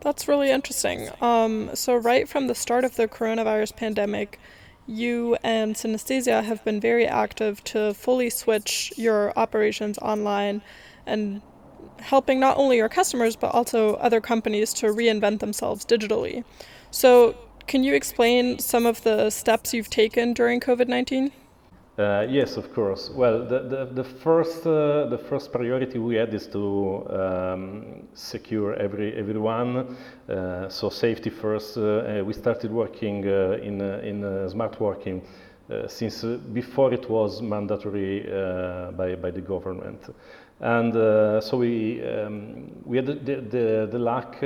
That's 0.00 0.28
really 0.28 0.50
interesting. 0.50 1.08
Um, 1.22 1.70
so, 1.74 1.96
right 1.96 2.28
from 2.28 2.46
the 2.46 2.54
start 2.54 2.84
of 2.84 2.96
the 2.96 3.08
coronavirus 3.08 3.74
pandemic, 3.74 4.38
you 4.86 5.36
and 5.42 5.74
Synesthesia 5.74 6.44
have 6.44 6.62
been 6.62 6.78
very 6.78 7.06
active 7.06 7.64
to 7.64 7.94
fully 7.94 8.28
switch 8.28 8.92
your 8.96 9.32
operations 9.34 9.96
online 9.98 10.60
and 11.06 11.40
helping 12.00 12.40
not 12.40 12.56
only 12.56 12.76
your 12.76 12.88
customers 12.88 13.36
but 13.36 13.54
also 13.54 13.94
other 13.96 14.20
companies 14.20 14.72
to 14.74 14.86
reinvent 14.86 15.40
themselves 15.40 15.84
digitally. 15.84 16.44
So, 16.90 17.34
can 17.66 17.82
you 17.82 17.94
explain 17.94 18.58
some 18.58 18.84
of 18.84 19.02
the 19.04 19.30
steps 19.30 19.72
you've 19.72 19.90
taken 19.90 20.34
during 20.34 20.60
COVID 20.60 20.86
19? 20.88 21.32
Uh, 21.96 22.26
yes, 22.28 22.56
of 22.56 22.74
course. 22.74 23.08
Well, 23.10 23.44
the, 23.46 23.60
the, 23.60 23.84
the 23.84 24.02
first 24.02 24.66
uh, 24.66 25.06
the 25.06 25.18
first 25.28 25.52
priority 25.52 25.98
we 25.98 26.16
had 26.16 26.34
is 26.34 26.48
to 26.48 27.06
um, 27.08 28.08
secure 28.14 28.74
every 28.74 29.16
everyone. 29.16 29.96
Uh, 30.28 30.68
so 30.68 30.90
safety 30.90 31.30
first. 31.30 31.78
Uh, 31.78 32.24
we 32.26 32.32
started 32.32 32.72
working 32.72 33.28
uh, 33.28 33.58
in 33.62 33.80
uh, 33.80 34.00
in 34.02 34.48
smart 34.50 34.80
working 34.80 35.22
since 35.86 36.24
before 36.52 36.92
it 36.92 37.08
was 37.08 37.40
mandatory 37.40 38.22
by 38.96 39.14
by 39.14 39.30
the 39.30 39.40
government, 39.40 40.00
and 40.60 40.92
so 41.42 41.56
we 41.58 42.02
um, 42.02 42.70
we 42.84 42.96
had 42.96 43.06
the 43.06 43.14
the, 43.14 43.88
the 43.90 43.98
luck. 43.98 44.36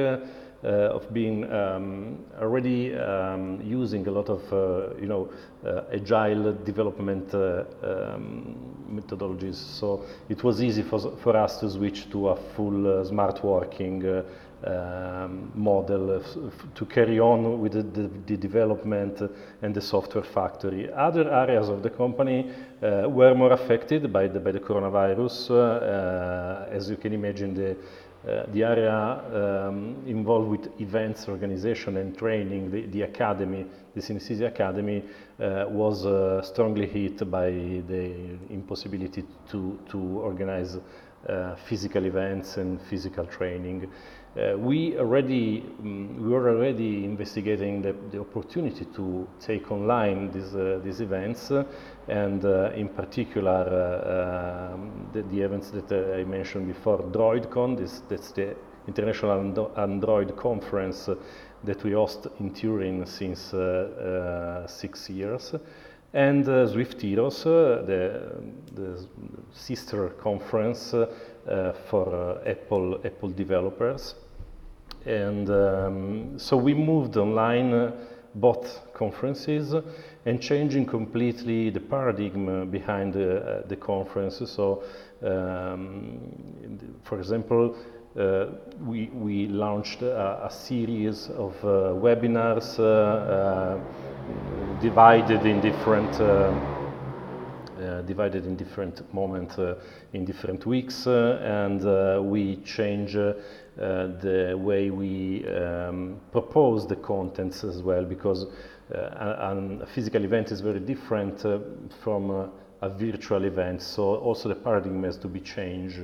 Uh, 0.64 0.90
of 0.90 1.14
being 1.14 1.48
um, 1.52 2.18
already 2.40 2.92
um, 2.96 3.62
using 3.64 4.04
a 4.08 4.10
lot 4.10 4.28
of 4.28 4.42
uh, 4.52 4.92
you 5.00 5.06
know 5.06 5.30
uh, 5.64 5.82
agile 5.92 6.52
development 6.64 7.32
um, 7.32 8.56
methodologies. 8.90 9.54
So 9.54 10.04
it 10.28 10.42
was 10.42 10.60
easy 10.60 10.82
for, 10.82 11.16
for 11.22 11.36
us 11.36 11.60
to 11.60 11.70
switch 11.70 12.10
to 12.10 12.30
a 12.30 12.36
full 12.56 13.04
smart 13.04 13.44
working 13.44 14.02
um, 14.64 15.52
model 15.54 16.20
uh, 16.20 16.50
to 16.74 16.84
carry 16.86 17.20
on 17.20 17.60
with 17.60 17.72
the, 17.72 17.82
the, 17.82 18.08
the, 18.26 18.36
development 18.36 19.20
and 19.62 19.74
the 19.74 19.80
software 19.80 20.24
factory. 20.24 20.90
Other 20.92 21.30
areas 21.30 21.68
of 21.68 21.82
the 21.82 21.90
company 21.90 22.50
uh, 22.82 23.08
were 23.08 23.34
more 23.34 23.52
affected 23.52 24.12
by 24.12 24.26
the, 24.26 24.40
by 24.40 24.52
the 24.52 24.60
coronavirus. 24.60 25.50
Uh, 25.50 26.66
as 26.70 26.90
you 26.90 26.96
can 26.96 27.12
imagine, 27.12 27.54
the 27.54 27.76
uh, 28.26 28.44
the 28.52 28.64
area 28.64 28.92
um, 29.68 30.02
involved 30.04 30.48
with 30.48 30.80
events 30.80 31.28
organization 31.28 31.98
and 31.98 32.18
training, 32.18 32.68
the, 32.68 32.84
the 32.86 33.02
academy, 33.02 33.64
the 33.94 34.00
Synesthesia 34.00 34.48
Academy, 34.48 35.04
uh, 35.40 35.66
was 35.68 36.04
uh, 36.04 36.42
strongly 36.42 36.88
hit 36.88 37.30
by 37.30 37.48
the 37.48 38.36
impossibility 38.50 39.24
to, 39.48 39.78
to 39.88 39.98
organize 40.18 40.74
uh, 40.74 40.80
physical 41.68 42.04
events 42.04 42.56
and 42.56 42.80
physical 42.82 43.26
training. 43.26 43.90
Uh, 44.38 44.56
we 44.56 44.96
already 44.98 45.64
um, 45.80 46.22
we 46.22 46.28
were 46.28 46.50
already 46.50 47.04
investigating 47.04 47.82
the, 47.82 47.94
the 48.10 48.20
opportunity 48.20 48.84
to 48.84 49.26
take 49.40 49.72
online 49.72 50.30
these 50.30 50.54
uh, 50.54 50.78
these 50.84 51.00
events, 51.00 51.50
uh, 51.50 51.64
and 52.08 52.44
uh, 52.44 52.70
in 52.74 52.88
particular 52.88 53.50
uh, 53.50 54.74
um, 54.74 55.08
the, 55.12 55.22
the, 55.22 55.40
events 55.40 55.70
that 55.70 55.90
uh, 55.90 56.14
I 56.14 56.24
mentioned 56.24 56.68
before, 56.68 56.98
DroidCon. 56.98 57.78
This 57.78 58.02
that's 58.08 58.30
the 58.32 58.54
international 58.86 59.72
Android 59.76 60.36
conference 60.36 61.08
that 61.64 61.82
we 61.82 61.92
host 61.92 62.28
in 62.38 62.52
Turin 62.54 63.06
since 63.06 63.54
six 64.68 65.10
years 65.10 65.54
and 66.12 66.48
uh, 66.48 66.66
Swift 66.66 67.00
Heroes, 67.02 67.44
uh, 67.44 67.82
the, 67.86 68.32
the, 68.74 69.06
sister 69.52 70.10
conference 70.20 70.94
uh, 70.94 71.72
for 71.88 72.40
Apple, 72.46 73.00
Apple 73.04 73.30
developers. 73.30 74.14
And 75.04 75.50
um, 75.50 76.38
so 76.38 76.56
we 76.56 76.74
moved 76.74 77.16
online 77.16 77.92
both 78.34 78.92
conferences 78.94 79.74
and 80.26 80.40
changing 80.40 80.86
completely 80.86 81.70
the 81.70 81.80
paradigm 81.80 82.70
behind 82.70 83.14
the, 83.14 83.64
the 83.66 83.76
conference. 83.76 84.42
So, 84.50 84.82
um, 85.22 86.98
for 87.02 87.18
example, 87.18 87.76
uh, 88.16 88.46
we, 88.84 89.06
we 89.12 89.46
launched 89.48 90.02
a, 90.02 90.46
a 90.46 90.50
series 90.50 91.28
of 91.30 91.54
uh, 91.64 91.92
webinars 91.94 92.78
uh, 92.78 93.78
divided 94.80 95.44
in 95.44 95.60
different 95.60 96.20
uh, 97.78 98.02
divided 98.02 98.44
in 98.44 98.56
different 98.56 99.02
moments 99.14 99.56
uh, 99.56 99.76
in 100.12 100.24
different 100.24 100.66
weeks 100.66 101.06
uh, 101.06 101.38
and 101.42 102.28
we 102.28 102.56
change 102.64 103.12
the 103.12 104.58
way 104.60 104.90
we 104.90 105.46
um, 105.48 106.18
propose 106.32 106.88
the 106.88 106.96
contents 106.96 107.62
as 107.62 107.80
well 107.80 108.04
because 108.04 108.46
a, 108.90 109.80
a, 109.80 109.86
physical 109.94 110.24
event 110.24 110.50
is 110.50 110.60
very 110.60 110.80
different 110.80 111.40
from 112.02 112.50
a 112.82 112.88
virtual 112.88 113.44
event. 113.44 113.82
So 113.82 114.16
also 114.16 114.48
the 114.48 114.56
paradigm 114.56 115.04
has 115.04 115.16
to 115.18 115.28
be 115.28 115.40
changed 115.40 116.00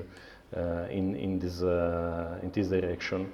in, 0.90 1.16
in, 1.16 1.38
this, 1.38 1.60
in 1.60 2.50
this 2.52 2.68
direction. 2.68 3.32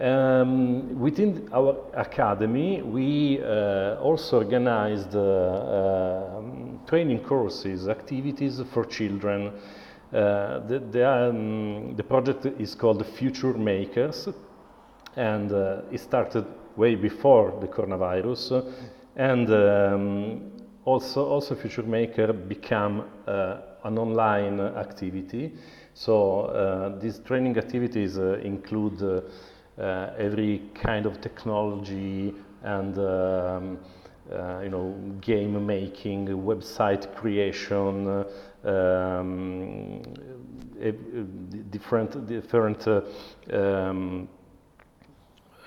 Um, 0.00 0.98
within 0.98 1.48
our 1.52 1.76
academy, 1.94 2.82
we 2.82 3.40
uh, 3.40 3.96
also 4.00 4.38
organized 4.38 5.14
uh, 5.14 5.20
uh, 5.20 6.42
training 6.86 7.20
courses, 7.20 7.88
activities 7.88 8.60
for 8.72 8.84
children. 8.86 9.52
Uh, 10.12 10.60
the, 10.66 10.82
the, 10.90 11.08
um, 11.08 11.94
the, 11.94 12.02
project 12.02 12.46
is 12.58 12.74
called 12.74 13.06
Future 13.06 13.52
Makers, 13.52 14.28
and 15.14 15.52
uh, 15.52 15.82
it 15.92 16.00
started 16.00 16.46
way 16.76 16.96
before 16.96 17.56
the 17.60 17.68
coronavirus. 17.68 18.74
And 19.14 19.50
um, 19.50 20.52
also, 20.84 21.24
also 21.26 21.54
Future 21.54 21.82
Maker 21.82 22.32
became 22.32 23.04
uh, 23.26 23.56
an 23.84 23.98
online 23.98 24.58
activity. 24.58 25.52
So 25.94 26.98
these 27.00 27.18
training 27.20 27.58
activities 27.58 28.16
include 28.16 29.22
uh, 29.78 30.10
every 30.18 30.62
kind 30.74 31.06
of 31.06 31.20
technology 31.20 32.34
and 32.62 32.98
um, 32.98 33.78
uh, 34.30 34.60
you 34.62 34.68
know 34.68 34.94
game 35.20 35.66
making, 35.66 36.28
website 36.28 37.14
creation, 37.16 38.24
um, 38.64 40.02
different 41.70 42.26
different 42.26 42.86
uh, 42.86 43.00
um, 43.52 44.28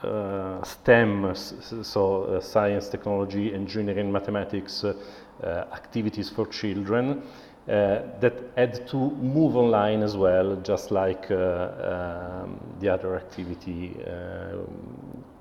uh, 0.03 0.63
STEM, 0.63 1.34
so 1.36 2.24
uh, 2.24 2.39
science, 2.41 2.89
technology, 2.89 3.53
engineering, 3.53 4.12
mathematics 4.12 4.84
uh, 4.84 4.94
activities 5.74 6.29
for 6.29 6.46
children. 6.48 7.24
Uh, 7.68 8.20
that 8.20 8.36
had 8.56 8.88
to 8.88 8.96
move 8.96 9.56
online 9.56 10.04
as 10.04 10.16
well, 10.16 10.56
just 10.58 10.92
like 10.92 11.32
uh, 11.32 12.44
um, 12.44 12.60
the 12.80 12.88
other 12.88 13.16
activity 13.16 13.98
uh, 14.06 14.58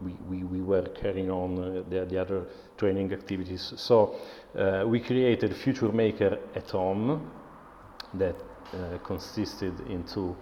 we, 0.01 0.13
we, 0.31 0.43
we, 0.45 0.63
were 0.63 0.89
carrying 0.95 1.31
on 1.31 1.85
the, 1.91 2.07
the 2.07 2.19
other 2.19 2.47
training 2.79 3.13
activities. 3.13 3.75
So 3.77 4.17
we 4.87 5.01
created 5.01 5.55
Future 5.55 5.93
Maker 5.93 6.39
at 6.55 6.71
Home 6.71 7.31
that 8.15 8.37
consisted 9.05 9.79
into 9.91 10.35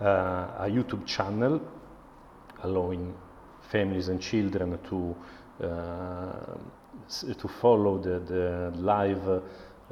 a 0.00 0.66
YouTube 0.68 1.06
channel 1.06 1.60
allowing 2.64 3.14
families 3.70 4.08
and 4.08 4.20
children 4.20 4.76
to 4.88 5.16
uh, 5.64 6.56
to 7.38 7.48
follow 7.60 7.98
the, 7.98 8.18
the 8.20 8.72
live 8.76 9.42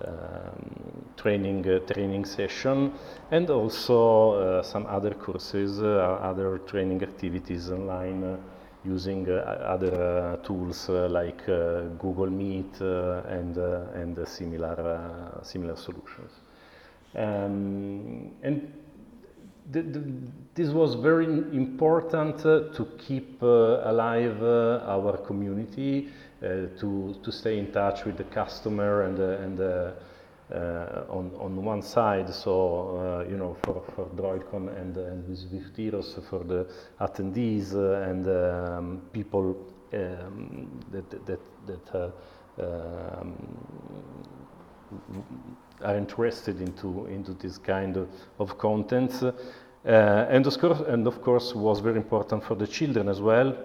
um, 0.06 1.04
training 1.16 1.68
uh, 1.68 1.78
training 1.92 2.24
session 2.24 2.92
and 3.30 3.50
also 3.50 4.32
uh, 4.32 4.62
some 4.62 4.86
other 4.86 5.14
courses, 5.14 5.80
uh, 5.82 6.18
other 6.22 6.58
training 6.58 7.02
activities 7.02 7.70
online 7.70 8.38
using 8.84 9.28
other 9.28 10.38
tools 10.44 10.88
like 10.88 11.44
Google 11.98 12.30
Meet 12.30 12.80
and 12.80 13.56
and 13.56 14.28
similar 14.28 15.40
similar 15.42 15.76
solutions. 15.76 16.30
Um, 17.16 18.30
and 18.42 18.72
this 19.70 20.70
was 20.70 20.94
very 20.94 21.26
important 21.26 22.44
uh, 22.46 22.72
to 22.72 22.88
keep 22.98 23.42
uh, 23.42 23.80
alive 23.84 24.42
uh, 24.42 24.80
our 24.86 25.18
community 25.18 26.08
uh, 26.08 26.27
to, 26.40 27.16
to 27.22 27.32
stay 27.32 27.58
in 27.58 27.72
touch 27.72 28.04
with 28.04 28.16
the 28.16 28.24
customer 28.24 29.02
and, 29.02 29.18
uh, 29.18 29.42
and 29.42 29.60
uh, 29.60 31.04
on, 31.10 31.30
on 31.38 31.56
one 31.64 31.82
side, 31.82 32.32
so 32.32 33.24
you 33.28 33.36
know, 33.36 33.56
for, 33.64 33.82
for 33.94 34.06
DroidCon 34.16 34.80
and, 34.80 34.96
and 34.96 35.38
Swift 35.38 35.76
Heroes 35.76 36.18
for 36.30 36.44
the 36.44 36.66
attendees 37.00 37.74
and 37.74 38.26
um, 38.28 39.02
people 39.12 39.56
um, 39.92 40.80
that, 40.90 41.10
that, 41.26 41.40
that 41.66 42.12
um, 42.58 43.34
are 45.82 45.96
interested 45.96 46.60
into, 46.60 47.06
into 47.06 47.34
this 47.34 47.58
kind 47.58 47.96
of, 47.96 48.08
of 48.38 48.56
contents 48.58 49.22
and, 49.84 50.46
of 50.46 50.58
course, 50.58 50.80
and 50.86 51.06
of 51.06 51.20
course 51.22 51.54
was 51.54 51.80
very 51.80 51.96
important 51.96 52.42
for 52.44 52.54
the 52.54 52.66
children 52.66 53.08
as 53.08 53.20
well 53.20 53.56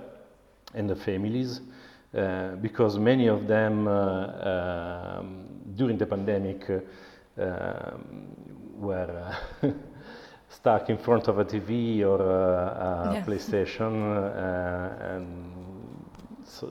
and 0.73 0.89
the 0.89 0.95
families. 0.95 1.59
uh, 1.59 1.82
because 2.13 2.99
many 2.99 3.27
of 3.27 3.47
them 3.47 3.87
uh, 3.87 5.17
um, 5.19 5.45
during 5.75 5.97
the 5.97 6.05
pandemic 6.05 6.69
uh, 6.69 7.91
were 8.75 9.35
stuck 10.49 10.89
in 10.89 10.97
front 10.97 11.27
of 11.27 11.39
a 11.39 11.45
TV 11.45 12.01
or 12.01 12.21
a, 12.21 13.09
a 13.09 13.13
yeah. 13.15 13.25
PlayStation, 13.25 13.93
and 15.01 15.53
so 16.45 16.69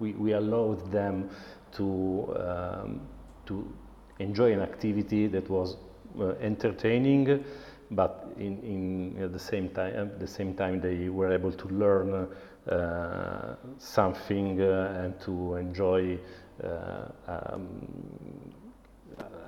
we, 0.00 0.12
we 0.12 0.32
allowed 0.32 0.90
them 0.90 1.30
to 1.72 2.34
um, 2.36 3.00
to 3.46 3.72
enjoy 4.18 4.52
an 4.52 4.60
activity 4.60 5.28
that 5.28 5.48
was 5.48 5.76
uh, 6.18 6.30
entertaining, 6.40 7.44
but 7.92 8.32
in, 8.38 8.58
in 8.62 9.22
at 9.22 9.32
the 9.32 9.38
same 9.38 9.68
time 9.68 9.94
at 9.94 10.18
the 10.18 10.26
same 10.26 10.54
time 10.54 10.80
they 10.80 11.08
were 11.08 11.32
able 11.32 11.52
to 11.52 11.68
learn 11.68 12.12
uh, 12.14 12.26
something 13.78 14.60
uh, 14.60 15.02
and 15.02 15.20
to 15.20 15.56
enjoy 15.56 16.18
uh, 16.62 17.08
um, 17.26 17.68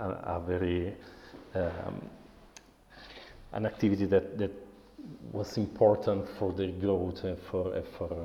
a, 0.00 0.09
a, 0.09 0.41
very 0.47 0.95
um, 1.55 2.09
an 3.52 3.67
activity 3.67 4.07
that, 4.07 4.38
that 4.38 4.50
was 5.33 5.57
important 5.59 6.29
for 6.29 6.52
their 6.52 6.71
growth 6.73 7.25
and 7.25 7.38
for, 7.38 7.75
uh, 7.75 7.83
for 7.97 8.25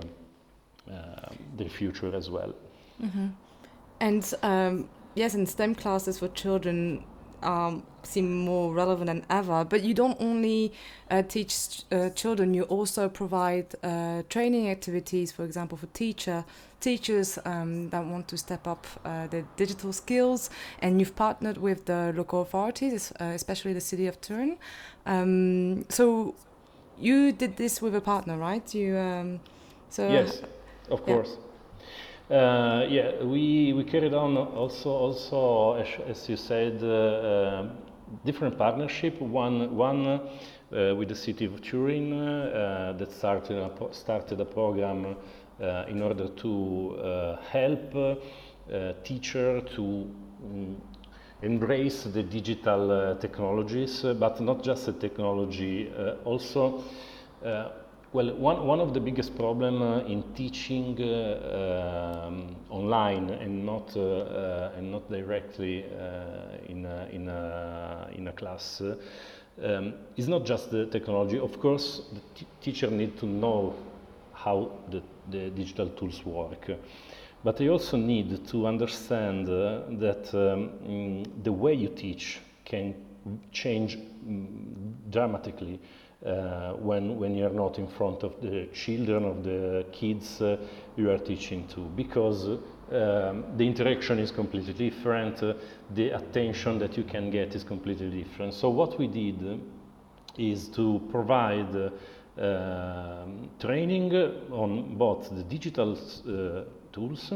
uh, 0.91 1.29
their 1.57 1.69
future 1.69 2.15
as 2.15 2.29
well. 2.29 2.53
Mm-hmm. 3.01 3.27
And 3.99 4.33
um, 4.43 4.89
yes, 5.15 5.35
in 5.35 5.45
STEM 5.45 5.75
classes 5.75 6.19
for 6.19 6.27
children, 6.29 7.03
um, 7.43 7.83
seem 8.03 8.45
more 8.45 8.73
relevant 8.73 9.07
than 9.07 9.25
ever. 9.29 9.63
But 9.63 9.83
you 9.83 9.93
don't 9.93 10.19
only 10.19 10.73
uh, 11.09 11.21
teach 11.23 11.83
uh, 11.91 12.09
children; 12.09 12.53
you 12.53 12.63
also 12.63 13.09
provide 13.09 13.75
uh, 13.83 14.23
training 14.29 14.69
activities, 14.69 15.31
for 15.31 15.43
example, 15.43 15.77
for 15.77 15.87
teacher 15.87 16.43
teachers 16.79 17.39
um, 17.45 17.89
that 17.89 18.05
want 18.05 18.27
to 18.27 18.37
step 18.37 18.67
up 18.67 18.85
uh, 19.03 19.27
their 19.27 19.43
digital 19.55 19.91
skills. 19.91 20.49
And 20.79 20.99
you've 20.99 21.15
partnered 21.15 21.57
with 21.57 21.85
the 21.85 22.13
local 22.15 22.41
authorities, 22.41 23.11
uh, 23.19 23.25
especially 23.25 23.73
the 23.73 23.81
city 23.81 24.07
of 24.07 24.21
Turin. 24.21 24.57
Um, 25.05 25.85
so 25.89 26.35
you 26.99 27.31
did 27.31 27.57
this 27.57 27.81
with 27.81 27.95
a 27.95 28.01
partner, 28.01 28.37
right? 28.37 28.73
You 28.73 28.97
um, 28.97 29.39
so 29.89 30.07
yes, 30.09 30.41
of 30.89 31.03
course. 31.03 31.37
Yeah. 31.37 31.46
Uh, 32.29 32.85
yeah, 32.89 33.23
we, 33.23 33.71
we 33.71 33.85
carried 33.85 34.13
on 34.13 34.35
also, 34.35 34.89
also 34.89 35.75
as, 35.75 35.87
as 36.09 36.27
you 36.27 36.35
said, 36.35 36.77
uh, 36.83 36.87
uh, 36.87 37.69
different 38.25 38.57
partnership. 38.57 39.21
One, 39.21 39.73
one 39.73 40.05
uh, 40.05 40.93
with 40.97 41.07
the 41.07 41.15
city 41.15 41.45
of 41.45 41.61
Turin 41.61 42.11
uh, 42.11 42.95
that 42.97 43.13
started 43.13 43.57
a, 43.57 43.93
started 43.93 44.41
a 44.41 44.45
program 44.45 45.15
uh, 45.61 45.85
in 45.87 46.01
order 46.01 46.27
to 46.27 47.37
help 47.49 47.93
teacher 49.05 49.61
to 49.61 49.81
um, 50.43 50.81
embrace 51.41 52.03
the 52.03 52.23
digital 52.23 53.15
technologies, 53.21 54.01
but 54.19 54.41
not 54.41 54.61
just 54.61 54.85
the 54.87 54.91
technology, 54.91 55.89
also 56.25 56.83
well, 58.13 58.33
one, 58.35 58.65
one 58.65 58.79
of 58.79 58.93
the 58.93 58.99
biggest 58.99 59.35
problems 59.35 59.81
uh, 59.81 60.05
in 60.07 60.23
teaching 60.33 60.97
uh, 61.01 62.25
um, 62.27 62.55
online 62.69 63.29
and 63.29 63.65
not, 63.65 63.95
uh, 63.95 64.01
uh 64.01 64.71
and 64.77 64.91
not 64.91 65.09
directly 65.09 65.85
uh, 65.85 66.71
in, 66.71 66.85
a, 66.85 67.07
in, 67.11 67.27
a, 67.27 68.09
in 68.15 68.27
a 68.27 68.31
class 68.31 68.81
um, 69.61 69.93
is 70.15 70.27
not 70.27 70.45
just 70.45 70.71
the 70.71 70.85
technology. 70.85 71.39
Of 71.39 71.59
course, 71.59 72.01
the 72.13 72.45
teacher 72.61 72.89
need 72.89 73.17
to 73.19 73.25
know 73.25 73.75
how 74.33 74.71
the, 74.89 75.01
the 75.29 75.49
digital 75.49 75.89
tools 75.89 76.25
work. 76.25 76.69
But 77.43 77.57
they 77.57 77.69
also 77.69 77.97
need 77.97 78.47
to 78.47 78.67
understand 78.67 79.47
uh, 79.47 79.81
that 79.99 80.33
um, 80.33 80.69
mm, 80.85 81.43
the 81.43 81.51
way 81.51 81.73
you 81.73 81.89
teach 81.89 82.39
can 82.65 82.95
change 83.51 83.97
mm, 83.97 84.93
dramatically 85.09 85.79
uh, 86.25 86.73
when, 86.73 87.17
when 87.19 87.35
you're 87.35 87.49
not 87.49 87.77
in 87.77 87.87
front 87.87 88.23
of 88.23 88.41
the 88.41 88.67
children, 88.73 89.23
of 89.23 89.43
the 89.43 89.85
kids 89.91 90.41
uh, 90.41 90.57
you 90.95 91.11
are 91.11 91.19
teaching 91.19 91.67
to, 91.67 91.81
because 91.95 92.47
um, 92.47 93.45
the 93.57 93.65
interaction 93.65 94.17
is 94.17 94.31
completely 94.31 94.73
different, 94.73 95.43
uh, 95.43 95.53
the 95.93 96.09
attention 96.09 96.79
that 96.79 96.97
you 96.97 97.03
can 97.03 97.29
get 97.29 97.53
is 97.53 97.63
completely 97.63 98.09
different. 98.09 98.53
So 98.53 98.69
what 98.69 98.97
we 98.97 99.07
did 99.07 99.59
is 100.37 100.69
to 100.69 101.01
provide 101.11 101.91
uh, 102.39 103.25
training 103.59 104.13
on 104.51 104.95
both 104.97 105.29
the 105.35 105.43
digital 105.43 105.93
uh, 105.93 106.63
tools 106.91 107.33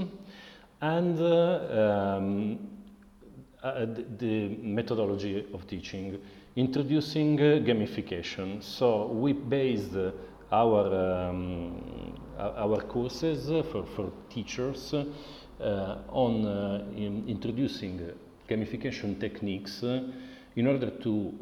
and 0.81 1.19
uh, 1.19 2.15
um, 2.19 2.59
the 4.17 4.57
methodology 4.61 5.45
of 5.53 5.67
teaching 5.67 6.19
introducing 6.55 7.39
uh, 7.39 7.59
gamification. 7.63 8.61
So 8.61 9.07
we 9.07 9.33
based 9.33 9.95
our, 10.51 11.29
um, 11.29 12.13
our 12.37 12.81
courses 12.81 13.47
for, 13.71 13.85
for 13.95 14.11
teachers 14.29 14.93
uh, 14.93 15.97
on 16.09 16.45
uh, 16.45 16.83
in 16.95 17.23
introducing 17.27 18.11
gamification 18.49 19.19
techniques 19.19 19.83
in 19.83 20.67
order 20.67 20.89
to, 20.89 21.33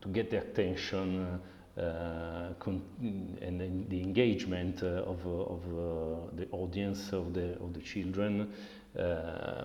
to 0.00 0.08
get 0.12 0.30
the 0.30 0.38
attention 0.38 1.40
uh, 1.76 2.54
and 2.66 3.86
the 3.90 4.00
engagement 4.00 4.82
of, 4.82 5.26
of 5.26 5.60
uh, 5.66 6.36
the 6.36 6.46
audience 6.52 7.12
of 7.12 7.34
the 7.34 7.58
of 7.60 7.74
the 7.74 7.80
children 7.80 8.52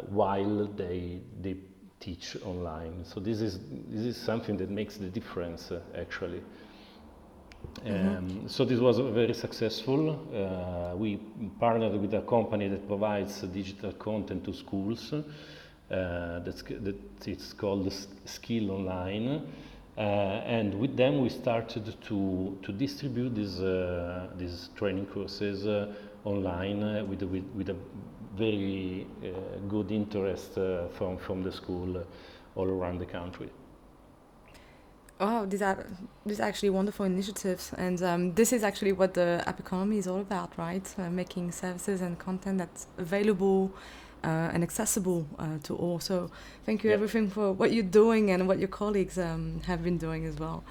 while 0.09 0.67
they 0.75 1.21
they 1.39 1.55
teach 1.99 2.37
online. 2.45 3.03
So 3.03 3.19
this 3.19 3.41
is 3.41 3.59
this 3.89 4.05
is 4.05 4.17
something 4.17 4.57
that 4.57 4.69
makes 4.69 4.97
the 4.97 5.09
difference 5.09 5.71
uh, 5.71 5.81
actually. 5.95 6.41
Mm-hmm. 7.85 8.17
Um, 8.17 8.47
so 8.47 8.65
this 8.65 8.79
was 8.79 8.99
very 8.99 9.33
successful. 9.33 10.11
Uh, 10.33 10.95
we 10.95 11.17
partnered 11.59 11.99
with 11.99 12.13
a 12.13 12.21
company 12.21 12.69
that 12.69 12.87
provides 12.87 13.41
digital 13.41 13.91
content 13.93 14.45
to 14.45 14.53
schools. 14.53 15.13
Uh, 15.13 16.39
that's 16.39 16.61
that 16.61 16.95
it's 17.25 17.51
called 17.53 17.91
Skill 18.25 18.71
Online, 18.71 19.41
uh, 19.97 20.01
and 20.01 20.79
with 20.79 20.95
them 20.95 21.19
we 21.19 21.29
started 21.29 21.95
to 22.01 22.57
to 22.61 22.71
distribute 22.71 23.33
these 23.33 23.59
uh, 23.59 24.27
these 24.37 24.69
training 24.75 25.07
courses 25.07 25.65
uh, 25.65 25.91
online 26.25 27.09
with, 27.09 27.23
with 27.23 27.43
with 27.55 27.69
a 27.69 27.75
very 28.37 29.07
uh, 29.23 29.59
good 29.67 29.91
interest 29.91 30.57
uh, 30.57 30.87
from, 30.89 31.17
from 31.17 31.43
the 31.43 31.51
school 31.51 31.97
uh, 31.97 32.03
all 32.55 32.67
around 32.67 32.99
the 32.99 33.05
country. 33.05 33.49
Oh, 35.21 35.45
these 35.45 35.61
are 35.61 35.85
these 36.25 36.39
are 36.39 36.43
actually 36.43 36.69
wonderful 36.69 37.05
initiatives, 37.05 37.73
and 37.77 38.01
um, 38.01 38.33
this 38.35 38.53
is 38.53 38.63
actually 38.63 38.93
what 38.93 39.15
the 39.15 39.43
app 39.45 39.59
economy 39.59 39.97
is 39.97 40.07
all 40.07 40.21
about, 40.21 40.57
right? 40.57 40.95
Uh, 40.97 41.09
making 41.09 41.51
services 41.51 41.99
and 41.99 42.17
content 42.17 42.57
that's 42.57 42.87
available 42.97 43.69
uh, 44.23 44.53
and 44.53 44.63
accessible 44.63 45.27
uh, 45.37 45.57
to 45.63 45.75
all. 45.75 45.99
So, 45.99 46.31
thank 46.65 46.85
you 46.85 46.91
everything 46.91 47.29
for 47.29 47.51
what 47.51 47.73
you're 47.73 47.83
doing 47.83 48.31
and 48.31 48.47
what 48.47 48.59
your 48.59 48.69
colleagues 48.69 49.17
um, 49.17 49.59
have 49.65 49.83
been 49.83 49.97
doing 49.97 50.25
as 50.25 50.39
well. 50.39 50.63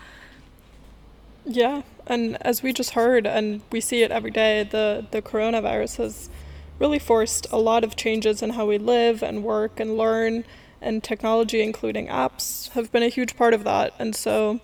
Yeah, 1.45 1.83
and 2.07 2.39
as 2.41 2.63
we 2.63 2.73
just 2.73 2.91
heard, 2.91 3.27
and 3.27 3.61
we 3.71 3.83
see 3.83 4.03
it 4.03 4.11
every 4.11 4.31
day, 4.31 4.63
the 4.63 5.05
the 5.11 5.21
coronavirus 5.21 5.97
has 5.99 6.31
really 6.79 6.99
forced 6.99 7.47
a 7.51 7.59
lot 7.59 7.85
of 7.85 7.97
changes 7.97 8.43
in 8.43 8.51
how 8.51 8.67
we 8.67 8.79
live 8.79 9.23
and 9.23 9.43
work 9.43 9.81
and 9.81 9.97
learn, 9.97 10.45
and 10.81 11.03
technology, 11.03 11.61
including 11.61 12.07
apps, 12.07 12.71
have 12.71 12.93
been 12.93 13.03
a 13.03 13.09
huge 13.09 13.37
part 13.37 13.53
of 13.55 13.65
that. 13.65 13.93
And 13.99 14.15
so 14.15 14.61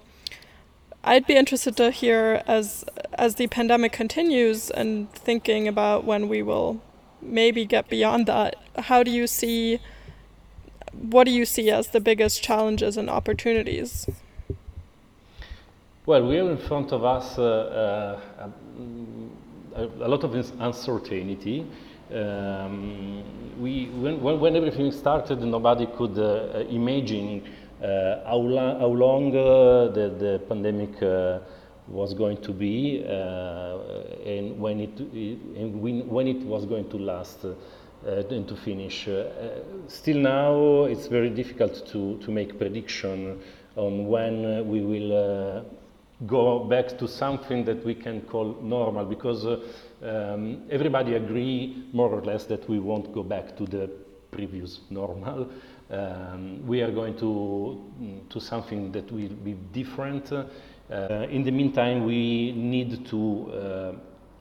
I'd 1.02 1.26
be 1.26 1.36
interested 1.36 1.76
to 1.76 1.90
hear 1.90 2.42
as 2.46 2.84
as 3.14 3.34
the 3.36 3.46
pandemic 3.46 3.92
continues 3.92 4.70
and 4.70 5.12
thinking 5.12 5.68
about 5.68 6.04
when 6.04 6.28
we 6.28 6.42
will 6.42 6.80
maybe 7.20 7.64
get 7.64 7.88
beyond 7.88 8.26
that, 8.26 8.56
how 8.78 9.02
do 9.02 9.10
you 9.10 9.26
see 9.26 9.80
what 10.92 11.24
do 11.24 11.30
you 11.30 11.44
see 11.44 11.70
as 11.70 11.88
the 11.88 12.00
biggest 12.00 12.42
challenges 12.42 12.96
and 12.96 13.10
opportunities? 13.10 14.06
Well, 16.06 16.26
we 16.26 16.36
have 16.36 16.48
in 16.48 16.58
front 16.58 16.92
of 16.92 17.04
us 17.04 17.38
uh, 17.38 18.20
uh, 18.44 18.50
a, 19.74 19.84
a, 19.84 20.08
lot 20.08 20.22
of 20.22 20.34
uncertainty. 20.60 21.66
Um, 22.14 23.24
we, 23.60 23.86
when, 23.86 24.20
when, 24.40 24.54
everything 24.54 24.92
started, 24.92 25.40
nobody 25.42 25.86
could 25.86 26.16
uh, 26.16 26.60
imagine 26.68 27.42
uh, 27.82 28.24
how, 28.24 28.36
lo 28.36 28.78
how, 28.78 28.86
long 28.86 29.34
uh, 29.36 29.92
the, 29.92 30.14
the, 30.16 30.42
pandemic 30.48 31.02
uh, 31.02 31.40
was 31.88 32.14
going 32.14 32.40
to 32.42 32.52
be 32.52 33.04
uh, 33.04 33.78
and 34.24 34.60
when 34.60 34.78
it, 34.78 34.96
and 35.00 35.82
when, 35.82 36.08
when 36.08 36.28
it 36.28 36.46
was 36.46 36.66
going 36.66 36.88
to 36.90 36.98
last 36.98 37.44
uh, 37.44 37.52
and 38.30 38.46
to 38.46 38.54
finish. 38.54 39.08
still 39.88 40.18
now, 40.18 40.84
it's 40.84 41.08
very 41.08 41.30
difficult 41.30 41.84
to, 41.88 42.16
to 42.18 42.30
make 42.30 42.56
prediction 42.58 43.40
on 43.74 44.06
when 44.06 44.68
we 44.68 44.82
will 44.82 45.64
go 46.26 46.60
back 46.60 46.96
to 46.96 47.08
something 47.08 47.64
that 47.64 47.84
we 47.84 47.94
can 47.94 48.20
call 48.22 48.56
normal 48.62 49.04
because 49.04 49.44
um, 50.04 50.62
everybody 50.70 51.14
agree 51.14 51.86
more 51.92 52.10
or 52.10 52.22
less 52.22 52.44
that 52.46 52.68
we 52.68 52.78
won't 52.78 53.12
go 53.12 53.22
back 53.22 53.56
to 53.56 53.66
the 53.66 53.90
previous 54.30 54.80
normal. 54.90 55.48
Um, 55.90 56.66
we 56.66 56.82
are 56.82 56.90
going 56.90 57.16
to, 57.18 57.82
mm, 58.00 58.28
to 58.30 58.40
something 58.40 58.90
that 58.92 59.10
will 59.12 59.28
be 59.28 59.54
different. 59.72 60.32
Uh, 60.32 60.46
in 61.30 61.42
the 61.42 61.50
meantime, 61.50 62.04
we 62.04 62.52
need 62.52 63.06
to 63.06 63.52
uh, 63.52 63.92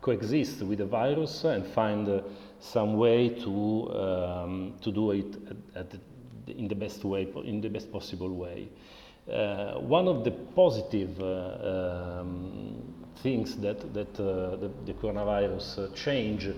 coexist 0.02 0.62
with 0.64 0.80
the 0.80 0.86
virus 0.86 1.44
and 1.44 1.66
find 1.66 2.08
uh, 2.10 2.22
some 2.60 2.98
way 2.98 3.30
to, 3.30 3.92
um, 3.94 4.74
to 4.82 4.92
do 4.92 5.12
it 5.12 5.36
at, 5.76 5.94
at 5.94 6.00
in 6.48 6.68
the 6.68 6.76
best 6.76 7.04
way, 7.06 7.28
in 7.46 7.62
the 7.62 7.70
best 7.70 7.92
possible 7.92 8.30
way. 8.30 8.68
Uh, 9.32 9.80
one 9.80 10.08
of 10.08 10.26
the 10.26 10.32
positive 10.32 11.18
uh, 11.22 12.20
um, 12.20 12.93
things 13.22 13.56
that, 13.58 13.94
that 13.94 14.20
uh, 14.20 14.56
the, 14.58 14.72
the, 14.86 14.94
coronavirus 14.94 15.78
uh, 15.92 15.96
change 15.96 16.50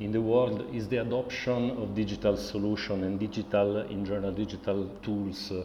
in 0.00 0.12
the 0.12 0.20
world 0.20 0.66
is 0.74 0.88
the 0.88 0.98
adoption 0.98 1.70
of 1.72 1.94
digital 1.94 2.36
solution 2.36 3.04
and 3.04 3.18
digital, 3.18 3.82
in 3.88 4.04
general, 4.04 4.32
digital 4.32 4.88
tools 5.02 5.52
uh, 5.52 5.64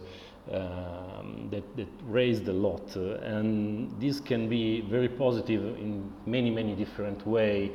um, 0.52 1.48
that, 1.52 1.64
that, 1.78 1.88
raised 2.06 2.48
a 2.48 2.54
lot. 2.54 2.96
and 2.96 4.00
this 4.02 4.20
can 4.20 4.50
be 4.50 4.82
very 4.82 5.10
positive 5.10 5.78
in 5.78 6.12
many, 6.26 6.50
many 6.50 6.76
different 6.76 7.26
ways 7.28 7.72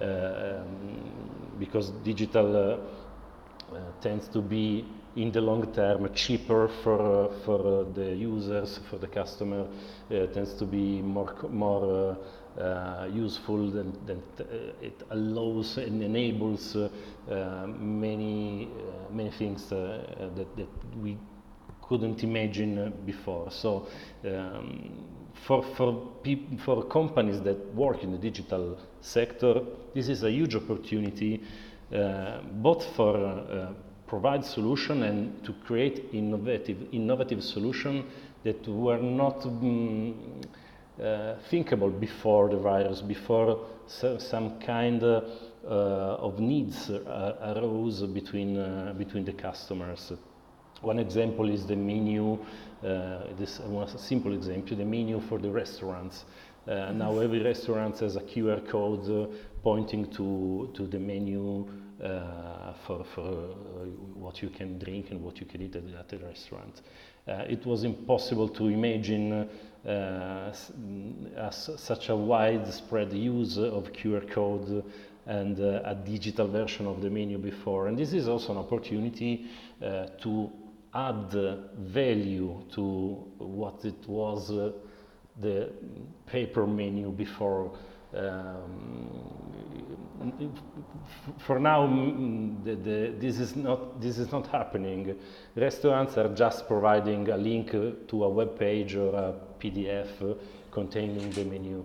um, 0.00 1.56
because 1.58 1.90
digital 2.04 2.80
tends 4.00 4.28
to 4.28 4.40
be 4.40 4.84
in 5.18 5.32
the 5.32 5.40
long 5.40 5.72
term 5.72 6.08
cheaper 6.14 6.68
for, 6.84 7.00
uh, 7.00 7.44
for 7.44 7.80
uh, 7.80 7.92
the 7.92 8.14
users, 8.14 8.78
for 8.88 8.98
the 8.98 9.06
customer, 9.08 9.66
uh, 10.10 10.26
tends 10.26 10.54
to 10.54 10.64
be 10.64 11.02
more, 11.02 11.34
more 11.50 12.16
useful 13.12 13.70
than, 13.70 13.92
than 14.04 14.20
it 14.82 15.04
allows 15.10 15.78
and 15.78 16.02
enables 16.02 16.76
many, 17.28 18.68
many 19.12 19.30
things 19.30 19.68
that, 19.68 20.56
that 20.56 20.68
we 21.00 21.16
couldn't 21.82 22.24
imagine 22.24 22.92
before. 23.06 23.48
So 23.52 23.86
um, 24.24 25.04
for, 25.46 25.62
for, 25.76 26.08
for 26.64 26.84
companies 26.86 27.40
that 27.42 27.74
work 27.76 28.02
in 28.02 28.10
the 28.10 28.18
digital 28.18 28.76
sector, 29.00 29.62
this 29.94 30.08
is 30.08 30.24
a 30.24 30.30
huge 30.30 30.56
opportunity, 30.56 31.40
uh, 31.94 32.40
both 32.42 32.84
for 32.96 33.16
uh, 33.16 33.72
provide 34.08 34.44
solution 34.44 35.02
and 35.04 35.44
to 35.44 35.52
create 35.52 36.06
innovative, 36.12 36.78
innovative 36.92 37.44
solution 37.44 38.04
that 38.42 38.66
were 38.66 38.98
not 38.98 39.44
um, 39.44 40.40
uh, 41.00 41.34
thinkable 41.50 41.90
before 41.90 42.48
the 42.48 42.56
virus, 42.56 43.02
before 43.02 43.66
so, 43.86 44.18
some 44.18 44.58
kind 44.60 45.02
uh, 45.02 45.20
of 45.64 46.40
needs 46.40 46.90
uh, 46.90 47.54
arose 47.56 48.02
between, 48.02 48.58
uh, 48.58 48.94
between 48.96 49.24
the 49.24 49.32
customers. 49.32 50.12
One 50.80 50.98
example 50.98 51.48
is 51.50 51.66
the 51.66 51.76
menu, 51.76 52.38
uh, 52.84 53.24
this 53.36 53.58
was 53.60 53.94
a 53.94 53.98
simple 53.98 54.32
example, 54.32 54.76
the 54.76 54.84
menu 54.84 55.20
for 55.20 55.38
the 55.38 55.50
restaurants. 55.50 56.24
Uh, 56.66 56.92
now 56.92 57.18
every 57.18 57.42
restaurant 57.42 57.98
has 57.98 58.16
a 58.16 58.20
QR 58.20 58.66
code 58.68 59.32
pointing 59.62 60.10
to, 60.12 60.70
to 60.74 60.86
the 60.86 60.98
menu 60.98 61.66
uh, 62.02 62.72
for, 62.86 63.04
for 63.14 63.22
uh, 63.22 63.84
what 64.14 64.42
you 64.42 64.48
can 64.48 64.78
drink 64.78 65.10
and 65.10 65.22
what 65.22 65.40
you 65.40 65.46
can 65.46 65.62
eat 65.62 65.74
at, 65.76 65.82
at 65.98 66.12
a 66.12 66.24
restaurant. 66.24 66.82
Uh, 67.26 67.44
it 67.48 67.64
was 67.66 67.84
impossible 67.84 68.48
to 68.48 68.68
imagine 68.68 69.48
as 69.84 71.70
such 71.76 72.08
a 72.08 72.16
widespread 72.16 73.12
use 73.12 73.58
of 73.58 73.92
QR 73.92 74.28
code 74.30 74.84
and 75.26 75.60
uh, 75.60 75.82
a 75.84 75.94
digital 75.94 76.48
version 76.48 76.86
of 76.86 77.02
the 77.02 77.10
menu 77.10 77.38
before. 77.38 77.88
And 77.88 77.98
this 77.98 78.12
is 78.12 78.28
also 78.28 78.52
an 78.52 78.58
opportunity 78.58 79.46
uh, 79.82 80.06
to 80.22 80.50
add 80.94 81.30
value 81.76 82.64
to 82.72 82.82
what 83.36 83.84
it 83.84 84.08
was 84.08 84.50
uh, 84.50 84.72
the 85.40 85.70
paper 86.26 86.66
menu 86.66 87.10
before 87.10 87.76
um, 88.14 89.38
for 91.38 91.58
now, 91.58 91.86
the, 92.64 92.74
the, 92.74 93.14
this 93.18 93.38
is 93.38 93.54
not 93.54 94.00
this 94.00 94.18
is 94.18 94.32
not 94.32 94.46
happening. 94.48 95.16
Restaurants 95.54 96.16
are 96.16 96.34
just 96.34 96.66
providing 96.66 97.28
a 97.28 97.36
link 97.36 97.70
to 97.70 98.24
a 98.24 98.28
web 98.28 98.58
page 98.58 98.96
or 98.96 99.14
a 99.14 99.34
PDF 99.60 100.36
containing 100.72 101.30
the 101.30 101.44
menu, 101.44 101.84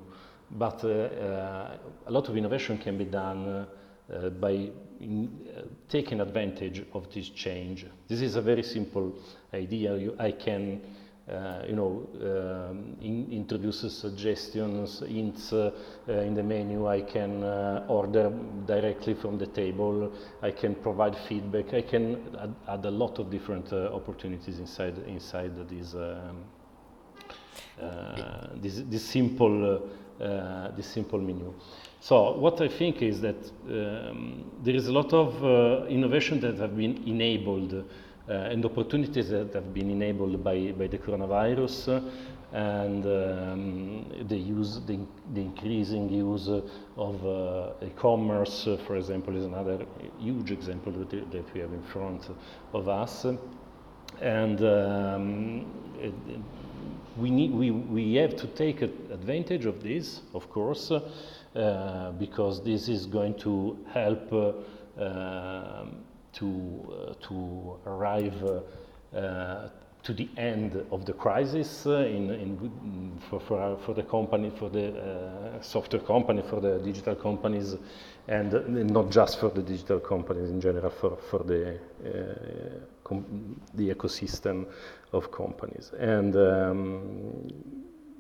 but 0.52 0.84
uh, 0.84 0.88
uh, 0.88 1.78
a 2.08 2.12
lot 2.12 2.30
of 2.30 2.38
innovation 2.38 2.78
can 2.78 2.98
be 2.98 3.06
done 3.06 3.68
uh, 4.12 4.30
by 4.30 4.70
in, 5.00 5.30
uh, 5.56 5.62
taking 5.90 6.22
advantage 6.22 6.84
of 6.94 7.12
this 7.14 7.30
change. 7.30 7.86
This 8.08 8.22
is 8.22 8.36
a 8.36 8.42
very 8.42 8.64
simple 8.64 9.14
idea. 9.54 9.96
You, 9.98 10.16
I 10.20 10.32
can 10.32 10.82
you 11.68 11.76
know, 11.76 12.08
um, 12.22 12.98
in, 13.02 13.32
introduces 13.32 13.98
suggestions, 13.98 15.00
hints 15.08 15.54
uh, 15.54 15.72
in 16.08 16.34
the 16.34 16.44
menu. 16.44 16.88
I 16.88 17.02
can 17.02 17.44
uh, 17.44 17.86
order 17.88 18.30
directly 18.66 19.14
from 19.14 19.38
the 19.38 19.48
table. 19.48 20.12
I 20.42 20.52
can 20.52 20.76
provide 20.76 21.16
feedback. 21.30 21.74
I 21.74 21.82
can 21.82 22.36
add, 22.40 22.56
add 22.68 22.86
a 22.86 22.92
lot 22.92 23.20
of 23.20 23.30
different 23.30 23.72
uh, 23.72 23.94
opportunities 23.94 24.60
inside 24.60 24.98
inside 25.08 25.70
this 25.70 25.94
um, 25.94 26.44
uh, 27.82 28.48
this, 28.56 28.84
this, 28.88 29.04
simple 29.04 29.90
uh, 30.22 30.72
this 30.76 30.86
simple 30.88 31.20
menu. 31.20 31.54
So 32.00 32.38
what 32.38 32.62
I 32.62 32.68
think 32.68 33.02
is 33.02 33.20
that 33.22 33.36
um, 33.68 34.52
there 34.62 34.76
is 34.76 34.88
a 34.88 34.92
lot 34.92 35.12
of 35.14 35.90
innovation 35.90 36.40
that 36.42 36.58
have 36.58 36.78
been 36.78 37.02
enabled 37.08 37.74
uh, 37.74 37.82
and 38.28 38.64
opportunities 38.66 39.30
that 39.30 39.54
have 39.54 39.74
been 39.74 39.90
enabled 39.90 40.44
by, 40.44 40.72
by 40.78 40.88
the 40.88 40.98
coronavirus 40.98 42.02
and 42.54 43.04
um, 43.06 44.28
the 44.28 44.38
use, 44.38 44.80
the, 44.86 45.00
the, 45.34 45.42
increasing 45.42 46.08
use 46.08 46.48
of 46.48 47.26
uh, 47.26 47.74
e-commerce, 47.84 48.68
uh, 48.68 48.78
for 48.86 48.96
example, 48.96 49.36
is 49.36 49.46
another 49.46 49.86
huge 50.20 50.52
example 50.52 50.92
that, 50.92 51.10
that 51.32 51.54
we 51.54 51.62
have 51.62 51.74
in 51.74 51.82
front 51.84 52.30
of 52.74 52.88
us. 52.88 53.26
And 54.22 54.64
um, 54.64 55.66
it, 56.00 56.14
we, 57.18 57.32
need, 57.32 57.52
we, 57.52 57.72
we 57.72 58.14
have 58.16 58.36
to 58.36 58.48
take 58.48 58.84
advantage 58.84 59.66
of 59.66 59.82
this, 59.82 60.22
of 60.36 60.48
course, 60.52 60.92
uh, 60.92 62.12
because 62.20 62.64
this 62.64 62.88
is 62.88 63.08
going 63.08 63.34
to 63.40 63.80
help 63.92 64.32
uh, 65.00 65.86
to, 66.34 67.10
uh, 67.10 67.14
to 67.28 67.80
arrive 67.86 68.44
uh, 69.16 69.70
to 70.04 70.14
the 70.14 70.28
end 70.36 70.86
of 70.92 71.06
the 71.06 71.14
crisis 71.14 71.86
uh, 71.86 72.00
in, 72.00 72.30
in, 72.32 73.22
for, 73.30 73.40
for, 73.40 73.78
for, 73.86 73.94
the 73.94 74.04
company, 74.04 74.52
for 74.60 74.70
the 74.70 75.60
software 75.62 76.02
company, 76.02 76.44
for 76.50 76.60
the 76.60 76.80
digital 76.80 77.16
companies, 77.16 77.78
and 78.28 78.52
not 78.92 79.10
just 79.10 79.40
for 79.40 79.50
the 79.50 79.62
digital 79.62 80.00
companies 80.00 80.50
in 80.50 80.60
general, 80.60 80.90
for, 80.90 81.18
for 81.30 81.40
the, 81.44 81.80
the 83.76 83.90
ecosystem 83.90 84.66
of 85.14 85.32
companies. 85.32 85.92
And 85.98 86.36
um, 86.36 87.48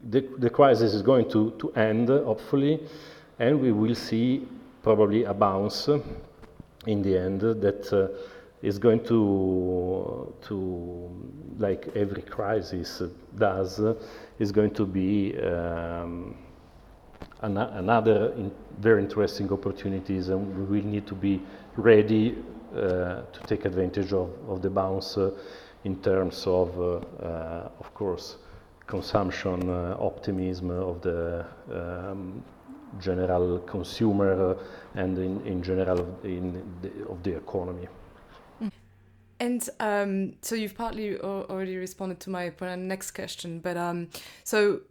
the, 0.10 0.22
the 0.38 0.50
crisis 0.50 0.94
is 0.94 1.02
going 1.02 1.30
to, 1.32 1.52
to 1.60 1.72
end, 1.74 2.08
hopefully, 2.08 2.80
and 3.40 3.60
we 3.60 3.74
will 3.74 3.96
see 3.96 4.48
probably 4.84 5.24
a 5.24 5.34
bounce 5.34 5.90
in 6.88 7.02
the 7.02 7.18
end 7.18 7.42
that 7.42 7.94
uh, 7.94 8.08
is 8.62 8.80
going 8.80 9.04
to, 9.04 10.34
to, 10.42 11.10
like 11.60 11.90
every 11.96 12.22
crisis 12.22 13.02
does, 13.38 13.82
is 14.40 14.52
going 14.52 14.74
to 14.74 14.86
be 14.86 15.38
um, 15.40 16.36
an 17.42 17.58
another 17.58 18.34
in 18.38 18.52
very 18.80 19.02
interesting 19.02 19.52
opportunities 19.52 20.30
and 20.30 20.58
we 20.58 20.80
will 20.80 20.88
need 20.88 21.06
to 21.06 21.14
be 21.14 21.42
ready 21.76 22.38
uh, 22.74 23.22
to 23.34 23.40
take 23.48 23.66
advantage 23.66 24.14
of, 24.14 24.30
of 24.48 24.62
the 24.62 24.70
bounce 24.70 25.18
uh, 25.18 25.32
in 25.84 26.02
terms 26.02 26.48
of, 26.48 26.80
uh, 26.80 26.84
uh 27.26 27.70
of 27.80 27.94
course, 27.94 28.38
consumption, 28.88 29.70
uh, 29.70 29.98
optimism 30.00 30.70
of 30.72 31.02
the 31.02 31.46
um, 31.72 32.44
general 33.00 33.60
consumer 33.60 34.58
and 34.96 35.18
in, 35.18 35.46
in 35.46 35.64
general 35.64 36.20
in 36.24 36.64
the, 36.82 36.92
of 37.10 37.22
the 37.24 37.36
economy. 37.36 37.88
And 39.40 39.68
um, 39.80 40.36
so 40.42 40.56
you've 40.56 40.76
partly 40.76 41.20
already 41.20 41.76
responded 41.76 42.20
to 42.22 42.30
my 42.30 42.54
next 42.78 43.12
question, 43.12 43.60
but 43.60 43.76
um, 43.76 44.08
so 44.44 44.82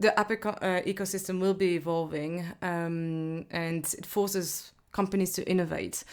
the 0.00 0.18
app 0.18 0.30
eco 0.30 0.50
uh, 0.50 0.82
ecosystem 0.82 1.40
will 1.40 1.54
be 1.54 1.76
evolving 1.76 2.44
um, 2.62 3.46
and 3.50 3.94
it 3.96 4.04
forces 4.04 4.72
companies 4.92 5.32
to 5.32 5.48
innovate. 5.48 6.04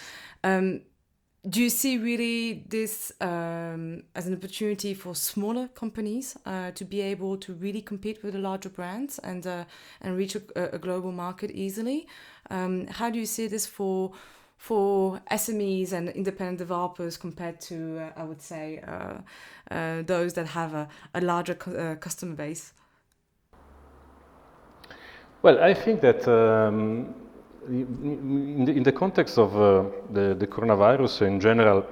Um, 0.43 0.81
do 1.49 1.61
you 1.61 1.69
see 1.69 1.97
really 1.97 2.63
this 2.69 3.11
um, 3.19 4.03
as 4.15 4.27
an 4.27 4.35
opportunity 4.35 4.93
for 4.93 5.15
smaller 5.15 5.67
companies 5.69 6.37
uh, 6.45 6.69
to 6.71 6.85
be 6.85 7.01
able 7.01 7.35
to 7.37 7.53
really 7.53 7.81
compete 7.81 8.21
with 8.23 8.33
the 8.33 8.39
larger 8.39 8.69
brands 8.69 9.17
and 9.19 9.47
uh, 9.47 9.63
and 10.01 10.15
reach 10.15 10.35
a, 10.35 10.75
a, 10.75 10.77
global 10.77 11.11
market 11.11 11.49
easily? 11.51 12.07
Um, 12.51 12.85
how 12.87 13.09
do 13.09 13.17
you 13.17 13.25
see 13.25 13.47
this 13.47 13.65
for 13.65 14.11
for 14.57 15.19
SMEs 15.31 15.93
and 15.93 16.09
independent 16.09 16.59
developers 16.59 17.17
compared 17.17 17.59
to, 17.61 17.97
uh, 17.97 18.11
I 18.15 18.23
would 18.23 18.43
say, 18.43 18.79
uh, 18.87 19.73
uh, 19.73 20.03
those 20.03 20.33
that 20.33 20.45
have 20.45 20.75
a, 20.75 20.87
a 21.15 21.21
larger 21.21 21.57
uh, 21.65 21.95
customer 21.95 22.35
base? 22.35 22.73
Well, 25.41 25.57
I 25.59 25.73
think 25.73 26.01
that. 26.01 26.27
Um 26.27 27.20
in 27.67 28.65
the, 28.65 28.71
in 28.71 28.83
the, 28.83 28.91
context 28.91 29.37
of 29.37 29.55
uh, 29.55 29.83
the, 30.11 30.35
the, 30.35 30.47
coronavirus 30.47 31.27
in 31.27 31.39
general, 31.39 31.85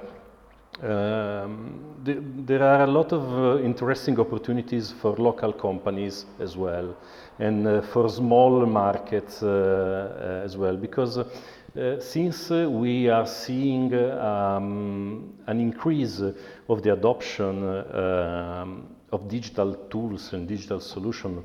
um, 0.82 1.96
the, 2.02 2.14
there 2.44 2.62
are 2.62 2.82
a 2.82 2.86
lot 2.86 3.12
of 3.12 3.22
uh, 3.32 3.62
interesting 3.62 4.18
opportunities 4.18 4.90
for 4.90 5.14
local 5.16 5.52
companies 5.52 6.26
as 6.40 6.56
well, 6.56 6.96
and 7.38 7.66
uh, 7.66 7.82
for 7.82 8.08
small 8.08 8.66
markets 8.66 9.42
uh, 9.42 9.46
uh, 9.46 10.44
as 10.44 10.56
well, 10.56 10.76
because 10.76 11.18
uh, 11.18 12.00
since 12.00 12.50
we 12.50 13.08
are 13.08 13.26
seeing 13.26 13.94
um, 13.94 15.34
an 15.46 15.60
increase 15.60 16.20
of 16.68 16.82
the 16.82 16.92
adoption 16.92 17.64
um, 17.94 18.88
of 19.12 19.28
digital 19.28 19.74
tools 19.88 20.32
and 20.32 20.48
digital 20.48 20.80
solutions 20.80 21.44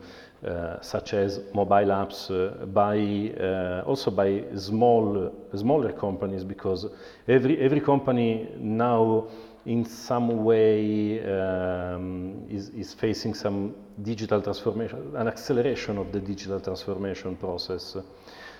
such 0.81 1.13
as 1.13 1.39
mobile 1.53 1.89
apps 1.89 2.29
uh, 2.29 2.65
by 2.65 2.97
uh, 3.41 3.83
also 3.85 4.11
by 4.11 4.43
small 4.55 5.31
smaller 5.55 5.91
companies 5.93 6.43
because 6.43 6.87
every 7.27 7.59
every 7.59 7.81
company 7.81 8.49
now 8.59 9.27
in 9.65 9.83
some 9.83 10.43
way 10.43 11.19
um, 11.25 12.45
is, 12.49 12.69
is 12.69 12.93
facing 12.93 13.33
some 13.33 13.73
digital 14.03 14.41
transformation, 14.41 15.11
an 15.15 15.27
acceleration 15.27 15.97
of 15.97 16.11
the 16.11 16.19
digital 16.19 16.59
transformation 16.59 17.35
process. 17.35 17.97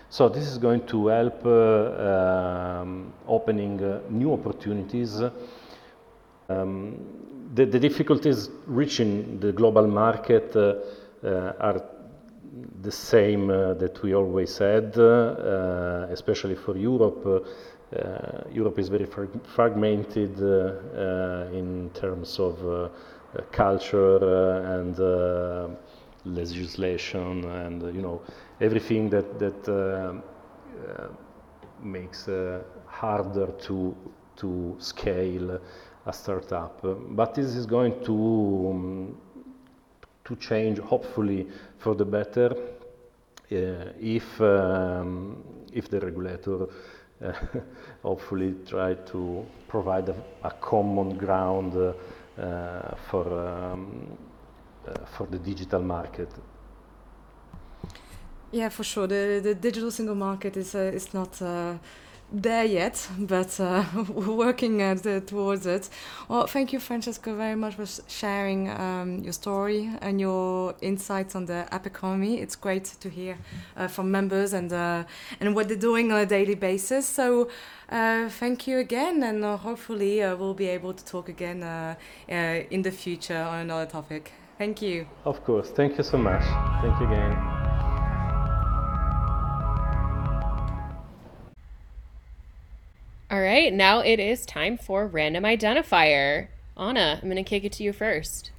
So 0.10 0.30
this 0.30 0.48
is 0.48 0.58
going 0.58 0.86
to 0.88 1.08
help 1.08 1.46
uh, 1.46 2.82
um, 2.82 3.14
opening 3.28 3.84
uh, 3.84 4.02
new 4.10 4.34
opportunities. 4.34 5.22
Um, 6.50 6.98
the, 7.54 7.66
the, 7.66 7.80
difficulties 7.80 8.50
reaching 8.66 9.40
the 9.40 9.52
global 9.52 9.88
market 9.88 10.56
uh, 10.56 10.60
uh, 10.60 10.76
are 11.26 11.82
the 12.82 12.92
same 12.92 13.50
uh, 13.50 13.74
that 13.74 14.02
we 14.02 14.14
always 14.14 14.58
had, 14.58 14.98
uh, 14.98 16.08
especially 16.10 16.56
for 16.56 16.78
Europe. 16.78 17.46
Europe 18.52 18.80
is 18.80 18.90
very 18.90 19.06
frag 19.06 19.30
fragmented 19.46 20.38
in 21.54 21.90
terms 21.94 22.40
of 22.40 22.92
culture 23.52 24.18
and 24.76 24.98
legislation 26.26 27.46
and 27.46 27.84
you 27.96 28.02
know 28.02 28.22
everything 28.60 29.10
that 29.10 29.40
that 29.40 29.68
uh, 29.70 30.14
uh, 30.88 31.08
makes 31.82 32.28
uh, 32.28 32.64
harder 32.88 33.48
to 33.60 33.96
to 34.36 34.76
scale 34.80 35.60
a 36.06 36.14
startup. 36.14 36.80
But 36.84 37.34
this 37.36 37.56
is 37.56 37.66
going 37.66 38.04
to 38.04 38.68
um, 38.72 39.18
to 40.26 40.36
change, 40.36 40.80
hopefully 40.80 41.48
for 41.78 41.96
the 41.96 42.06
better, 42.06 42.52
uh, 43.52 43.56
if 44.00 44.42
um, 44.42 45.44
if 45.72 45.90
the 45.90 46.00
regulator 46.00 46.68
uh, 47.24 47.32
hopefully 48.04 48.56
try 48.66 48.96
to 48.96 49.46
provide 49.68 50.10
a, 50.10 50.16
a 50.44 50.52
common 50.52 51.18
ground 51.18 51.76
uh, 51.76 52.96
for 53.10 53.26
um, 53.40 54.18
for 55.18 55.28
the 55.28 55.38
digital 55.38 55.82
market. 55.82 56.30
Yeah, 58.52 58.70
for 58.70 58.84
sure. 58.84 59.08
The 59.08 59.42
the 59.44 59.56
digital 59.56 59.92
single 59.92 60.16
market 60.16 60.58
is 60.58 60.76
is 60.76 61.14
not 61.14 61.42
there 62.32 62.66
yet, 62.66 63.08
but 63.20 63.60
uh, 63.60 63.84
working 64.10 64.80
towards 65.26 65.66
it. 65.66 65.90
Well, 66.28 66.48
thank 66.48 66.74
you, 66.74 66.80
Francesco, 66.80 67.36
very 67.36 67.56
much 67.56 67.76
for 67.76 67.86
sharing 68.08 68.70
um, 68.70 69.20
your 69.20 69.34
story 69.34 69.92
and 70.02 70.20
your 70.20 70.76
insights 70.82 71.36
on 71.36 71.46
the 71.46 71.68
app 71.72 71.86
economy. 71.86 72.40
It's 72.40 72.56
great 72.56 72.86
to 72.86 73.10
hear 73.10 73.38
uh, 73.78 73.88
from 73.88 74.12
members 74.12 74.54
and 74.54 74.72
uh, 74.74 75.04
and 75.40 75.56
what 75.56 75.68
they're 75.68 75.78
doing 75.78 76.12
on 76.12 76.20
a 76.20 76.26
daily 76.26 76.56
basis. 76.56 77.06
So, 77.06 77.50
uh, 77.90 78.30
thank 78.30 78.68
you 78.68 78.80
again, 78.80 79.24
and 79.24 79.44
uh, 79.44 79.58
hopefully 79.58 80.24
uh, 80.24 80.36
we'll 80.36 80.54
be 80.54 80.68
able 80.68 80.94
to 80.94 81.06
talk 81.06 81.30
again 81.30 81.64
in 82.28 82.82
the 82.82 82.92
future 82.92 83.38
on 83.38 83.60
another 83.60 83.86
topic. 83.86 84.32
Thank 84.58 84.82
you. 84.82 85.06
Of 85.26 85.44
course. 85.44 85.70
Thank 85.70 85.98
you 85.98 86.04
so 86.04 86.18
much. 86.18 86.44
Thank 86.82 87.00
you 87.00 87.08
again. 87.08 87.55
All 93.36 93.42
right, 93.42 93.74
now 93.74 94.00
it 94.00 94.22
is 94.22 94.46
time 94.46 94.78
for 94.78 95.06
random 95.06 95.44
identifier. 95.44 96.48
Anna, 96.78 97.20
I'm 97.22 97.30
going 97.30 97.36
to 97.36 97.44
kick 97.44 97.66
it 97.66 97.74
to 97.74 97.84
you 97.84 97.92
first. 97.92 98.52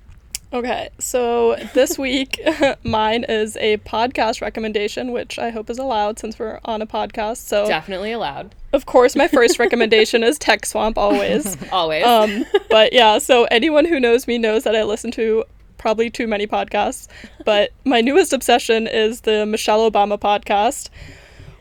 Okay, 0.52 0.90
so 0.98 1.56
this 1.72 1.98
week 1.98 2.38
mine 2.84 3.24
is 3.26 3.56
a 3.56 3.78
podcast 3.78 4.42
recommendation, 4.42 5.12
which 5.12 5.38
I 5.38 5.48
hope 5.48 5.70
is 5.70 5.78
allowed 5.78 6.18
since 6.18 6.38
we're 6.38 6.60
on 6.66 6.82
a 6.82 6.86
podcast. 6.86 7.38
So 7.38 7.66
definitely 7.66 8.12
allowed. 8.12 8.54
Of 8.74 8.84
course, 8.84 9.16
my 9.16 9.28
first 9.28 9.58
recommendation 9.58 10.22
is 10.22 10.38
Tech 10.38 10.66
Swamp, 10.66 10.98
always. 10.98 11.56
always. 11.72 12.04
Um, 12.04 12.44
but 12.68 12.92
yeah, 12.92 13.16
so 13.16 13.44
anyone 13.44 13.86
who 13.86 13.98
knows 13.98 14.26
me 14.26 14.36
knows 14.36 14.64
that 14.64 14.76
I 14.76 14.82
listen 14.82 15.10
to 15.12 15.46
probably 15.78 16.10
too 16.10 16.26
many 16.26 16.46
podcasts. 16.46 17.08
But 17.46 17.70
my 17.86 18.02
newest 18.02 18.34
obsession 18.34 18.86
is 18.86 19.22
the 19.22 19.46
Michelle 19.46 19.90
Obama 19.90 20.20
podcast 20.20 20.90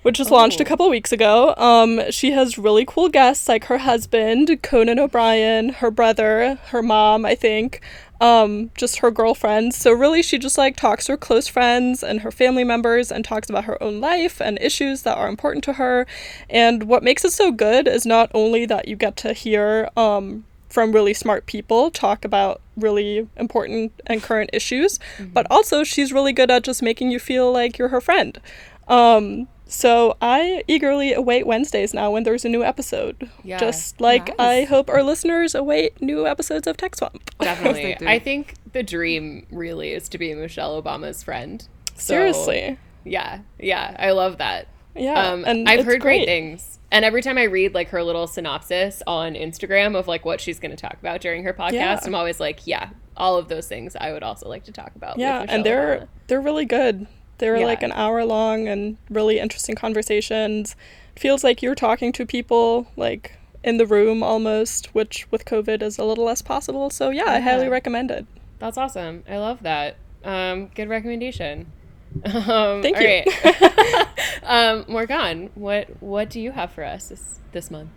which 0.06 0.20
was 0.20 0.32
oh. 0.32 0.36
launched 0.36 0.60
a 0.60 0.64
oh. 0.64 0.68
couple 0.68 0.88
weeks 0.88 1.12
ago. 1.12 1.56
Um, 1.58 2.12
she 2.12 2.30
has 2.30 2.60
really 2.60 2.86
cool 2.86 3.10
guests 3.10 3.50
like 3.50 3.66
her 3.66 3.80
husband, 3.80 4.60
Conan 4.62 5.00
O'Brien, 5.00 5.70
her 5.70 5.90
brother, 5.90 6.60
her 6.68 6.84
mom, 6.84 7.26
I 7.26 7.34
think, 7.34 7.82
um, 8.22 8.70
just 8.78 9.00
her 9.00 9.10
girlfriends. 9.10 9.76
So 9.76 9.92
really, 9.92 10.22
she 10.22 10.38
just 10.38 10.60
like 10.60 10.76
talks 10.76 11.08
to 11.08 11.14
her 11.14 11.18
close 11.18 11.48
friends 11.48 12.04
and 12.04 12.22
her 12.22 12.30
family 12.30 12.64
members 12.64 13.12
and 13.12 13.26
talks 13.26 13.50
about 13.50 13.66
her 13.66 13.82
own 13.82 14.00
life 14.00 14.40
and 14.40 14.60
issues 14.62 15.02
that 15.02 15.18
are 15.18 15.28
important 15.28 15.64
to 15.64 15.74
her. 15.74 16.06
And 16.52 16.84
what 16.84 17.02
makes 17.02 17.26
it 17.26 17.32
so 17.32 17.52
good 17.52 17.88
is 17.88 18.06
not 18.06 18.30
only 18.36 18.68
that 18.68 18.88
you 18.88 18.96
get 18.96 19.18
to 19.18 19.34
hear 19.34 19.90
um, 19.98 20.46
from 20.70 20.92
really 20.92 21.16
smart 21.16 21.48
people 21.48 21.90
talk 21.90 22.24
about 22.24 22.62
really 22.78 23.28
important 23.38 23.92
and 24.06 24.22
current 24.22 24.52
issues, 24.54 25.00
mm-hmm. 25.18 25.34
but 25.34 25.48
also 25.50 25.84
she's 25.84 26.14
really 26.14 26.32
good 26.32 26.52
at 26.52 26.64
just 26.64 26.84
making 26.84 27.10
you 27.10 27.18
feel 27.18 27.52
like 27.52 27.80
you're 27.80 27.88
her 27.88 28.02
friend. 28.02 28.40
Um, 28.88 29.48
so 29.68 30.18
I 30.22 30.64
eagerly 30.68 31.14
await 31.14 31.48
Wednesdays 31.48 31.94
now 31.94 32.12
when 32.12 32.24
there's 32.24 32.46
a 32.46 32.50
new 32.50 32.64
episode. 32.64 33.30
Yeah, 33.44 33.58
Just 33.58 34.00
like 34.00 34.28
nice. 34.30 34.40
I 34.40 34.64
hope 34.66 34.90
our 34.90 35.04
listeners 35.04 35.56
await 35.56 36.02
new 36.02 36.28
episodes 36.28 36.68
of 36.68 36.78
Tech 36.78 36.96
Swamp. 36.96 37.32
Definitely. 37.40 37.98
I 38.08 38.20
think 38.20 38.56
the 38.74 38.84
dream 38.84 39.48
really 39.52 39.92
is 39.92 40.08
to 40.10 40.18
be 40.18 40.34
Michelle 40.34 40.82
Obama's 40.82 41.24
friend. 41.24 41.68
So, 41.96 42.14
Seriously. 42.14 42.78
Yeah. 43.04 43.40
Yeah. 43.60 43.96
I 43.98 44.12
love 44.12 44.38
that. 44.38 44.68
Yeah. 44.96 45.32
Um, 45.32 45.44
and 45.46 45.68
I've 45.68 45.86
heard 45.86 46.02
great. 46.02 46.20
great 46.20 46.26
things. 46.26 46.80
And 46.92 47.04
every 47.04 47.22
time 47.22 47.38
I 47.38 47.44
read 47.44 47.74
like 47.74 47.90
her 47.90 48.04
little 48.04 48.28
synopsis 48.28 49.02
on 49.08 49.34
Instagram 49.34 49.98
of 49.98 50.08
like 50.08 50.24
what 50.24 50.40
she's 50.40 50.60
going 50.60 50.72
to 50.72 50.78
talk 50.78 50.94
about 50.94 51.22
during 51.22 51.44
her 51.44 51.54
podcast, 51.54 51.74
yeah. 51.74 52.00
I'm 52.04 52.16
always 52.16 52.40
like, 52.40 52.66
yeah, 52.66 52.90
all 53.18 53.38
of 53.38 53.48
those 53.48 53.68
things 53.68 53.96
I 54.00 54.14
would 54.14 54.24
also 54.24 54.48
like 54.48 54.64
to 54.66 54.72
talk 54.72 54.96
about. 54.96 55.18
Yeah, 55.18 55.46
and 55.48 55.66
they're 55.66 55.98
Obama. 56.00 56.08
they're 56.28 56.42
really 56.42 56.66
good. 56.66 57.08
They 57.38 57.50
were 57.50 57.58
yeah. 57.58 57.66
like 57.66 57.84
an 57.84 57.92
hour 57.92 58.24
long 58.26 58.68
and 58.68 58.98
really 59.10 59.40
interesting 59.40 59.76
conversations. 59.76 60.76
It 61.16 61.20
feels 61.20 61.44
like 61.44 61.62
you're 61.62 61.76
talking 61.76 62.12
to 62.14 62.26
people 62.26 62.88
like 62.96 63.38
in 63.64 63.78
the 63.78 63.86
room 63.86 64.24
almost, 64.24 64.94
which 64.94 65.30
with 65.32 65.46
COVID 65.46 65.82
is 65.82 65.98
a 65.98 66.06
little 66.06 66.26
less 66.26 66.42
possible. 66.42 66.90
So 66.90 67.10
yeah, 67.10 67.26
yeah. 67.26 67.32
I 67.34 67.40
highly 67.40 67.68
recommend 67.68 68.12
it. 68.12 68.26
That's 68.60 68.78
awesome. 68.78 69.24
I 69.28 69.38
love 69.38 69.64
that. 69.64 69.98
Um, 70.24 70.68
good 70.76 70.90
recommendation. 70.90 71.72
Um, 72.24 72.82
Thank 72.82 72.98
you. 73.02 73.24
Right. 73.44 74.08
um, 74.44 74.86
Morgan, 74.88 75.50
what 75.54 76.02
what 76.02 76.30
do 76.30 76.40
you 76.40 76.52
have 76.52 76.72
for 76.72 76.86
us 76.86 77.10
this 77.10 77.42
this 77.52 77.70
month? 77.70 77.90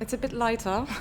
It's 0.00 0.12
a 0.12 0.18
bit 0.18 0.32
lighter. 0.32 0.86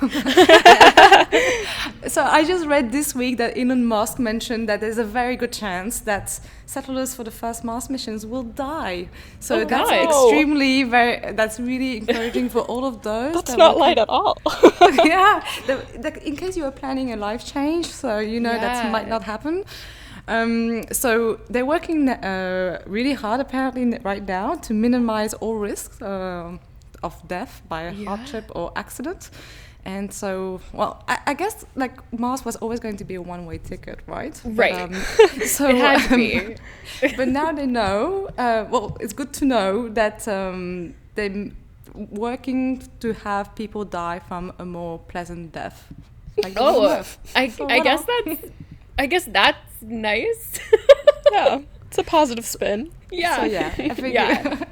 so 2.07 2.23
I 2.23 2.43
just 2.45 2.65
read 2.67 2.91
this 2.91 3.15
week 3.15 3.37
that 3.37 3.57
Elon 3.57 3.85
Musk 3.85 4.19
mentioned 4.19 4.69
that 4.69 4.79
there's 4.79 4.97
a 4.97 5.03
very 5.03 5.35
good 5.35 5.51
chance 5.51 5.99
that 6.01 6.39
settlers 6.65 7.15
for 7.15 7.23
the 7.23 7.31
first 7.31 7.63
Mars 7.63 7.89
missions 7.89 8.25
will 8.25 8.43
die. 8.43 9.09
So 9.39 9.61
oh, 9.61 9.65
that's 9.65 9.89
nice. 9.89 10.05
extremely 10.05 10.83
very. 10.83 11.33
That's 11.33 11.59
really 11.59 11.97
encouraging 11.97 12.49
for 12.49 12.61
all 12.61 12.85
of 12.85 13.01
those. 13.01 13.33
That's 13.33 13.51
that 13.51 13.57
not 13.57 13.77
light 13.77 13.97
at 13.97 14.09
all. 14.09 14.37
yeah, 15.03 15.43
the, 15.67 15.83
the, 15.97 16.27
in 16.27 16.35
case 16.35 16.55
you 16.55 16.65
are 16.65 16.71
planning 16.71 17.11
a 17.13 17.17
life 17.17 17.45
change, 17.45 17.87
so 17.87 18.19
you 18.19 18.39
know 18.39 18.53
yeah. 18.53 18.83
that 18.83 18.91
might 18.91 19.07
not 19.07 19.23
happen. 19.23 19.65
Um, 20.27 20.83
so 20.91 21.39
they're 21.49 21.65
working 21.65 22.07
uh, 22.09 22.81
really 22.85 23.13
hard 23.13 23.41
apparently 23.41 23.97
right 24.03 24.25
now 24.25 24.55
to 24.55 24.73
minimize 24.73 25.33
all 25.35 25.55
risks. 25.55 26.01
Uh, 26.01 26.57
of 27.03 27.27
death 27.27 27.61
by 27.69 27.81
a 27.83 27.91
Yeah. 27.93 28.09
hardship 28.09 28.45
or 28.55 28.71
accident. 28.75 29.29
And 29.83 30.13
so, 30.13 30.61
well, 30.73 31.03
I, 31.07 31.17
I 31.27 31.33
guess 31.33 31.65
like 31.75 31.93
Mars 32.19 32.45
was 32.45 32.55
always 32.57 32.79
going 32.79 32.97
to 32.97 33.03
be 33.03 33.15
a 33.15 33.21
one-way 33.21 33.57
ticket, 33.57 33.99
right? 34.05 34.39
But, 34.43 34.55
Right. 34.57 34.95
so, 35.47 35.67
It 35.69 35.77
had 35.77 36.07
to 36.07 36.13
um, 36.13 36.19
be. 36.19 36.55
but 37.17 37.27
now 37.27 37.51
they 37.51 37.65
know. 37.65 38.29
Uh, 38.37 38.65
well, 38.69 38.95
it's 38.99 39.13
good 39.13 39.33
to 39.33 39.45
know 39.45 39.89
that 39.89 40.27
um, 40.27 40.93
they're 41.15 41.49
working 41.95 42.83
to 42.99 43.13
have 43.13 43.55
people 43.55 43.83
die 43.83 44.19
from 44.19 44.53
a 44.59 44.65
more 44.65 44.99
pleasant 44.99 45.51
death. 45.51 45.87
Like 46.43 46.53
Oh, 46.57 46.85
uh. 46.85 47.03
I, 47.35 47.49
So 47.49 47.67
I 47.67 47.79
guess 47.79 47.99
else? 48.07 48.07
that's 48.25 48.45
I 48.99 49.05
guess 49.07 49.25
that's 49.25 49.81
nice. 49.81 50.59
Yeah, 51.31 51.61
it's 51.87 51.97
a 51.97 52.03
positive 52.03 52.45
spin. 52.45 52.91
yeah. 53.11 53.35
So 53.37 53.43
yeah, 53.45 53.73
I 53.77 53.89
think 53.95 54.13
yeah. 54.13 54.63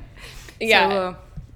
Yeah. 0.60 0.89
So, 0.89 0.96
uh, 0.98 1.15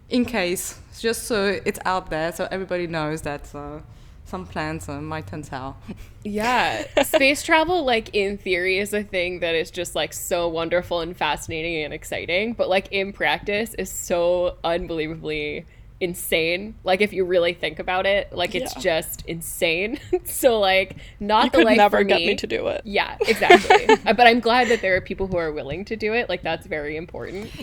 in 0.09 0.25
case, 0.25 0.79
just 0.99 1.23
so 1.23 1.59
it's 1.65 1.79
out 1.85 2.09
there, 2.09 2.31
so 2.31 2.47
everybody 2.51 2.87
knows 2.87 3.21
that 3.23 3.53
uh, 3.55 3.79
some 4.25 4.45
plans 4.45 4.87
uh, 4.89 5.01
might 5.01 5.27
turn 5.27 5.43
sour. 5.43 5.75
Yeah, 6.23 6.85
space 7.03 7.43
travel, 7.43 7.83
like 7.83 8.09
in 8.13 8.37
theory, 8.37 8.77
is 8.79 8.93
a 8.93 9.03
thing 9.03 9.39
that 9.39 9.55
is 9.55 9.71
just 9.71 9.93
like 9.95 10.13
so 10.13 10.47
wonderful 10.47 11.01
and 11.01 11.15
fascinating 11.17 11.83
and 11.83 11.93
exciting, 11.93 12.53
but 12.53 12.69
like 12.69 12.87
in 12.91 13.11
practice 13.11 13.73
is 13.73 13.91
so 13.91 14.57
unbelievably 14.63 15.65
insane. 15.99 16.75
Like 16.83 17.01
if 17.01 17.11
you 17.13 17.25
really 17.25 17.53
think 17.53 17.79
about 17.79 18.05
it, 18.05 18.31
like 18.31 18.55
it's 18.55 18.75
Yeah. 18.75 18.79
just 18.79 19.23
insane. 19.25 19.99
so 20.25 20.59
like 20.59 20.97
not 21.19 21.45
You 21.45 21.51
the 21.51 21.59
could 21.59 21.65
life 21.65 21.77
never 21.77 21.89
for 21.89 22.03
get 22.03 22.23
me. 22.23 22.25
me 22.25 22.35
to 22.35 22.47
do 22.47 22.67
it. 22.67 22.81
Yeah, 22.85 23.17
exactly. 23.25 23.91
Uh, 24.05 24.13
but 24.13 24.27
I'm 24.27 24.39
glad 24.39 24.69
that 24.69 24.81
there 24.81 24.95
are 24.95 25.01
people 25.01 25.27
who 25.27 25.37
are 25.37 25.51
willing 25.51 25.85
to 25.85 25.95
do 25.95 26.13
it. 26.13 26.29
Like 26.29 26.41
that's 26.43 26.65
very 26.67 26.95
important. 26.97 27.53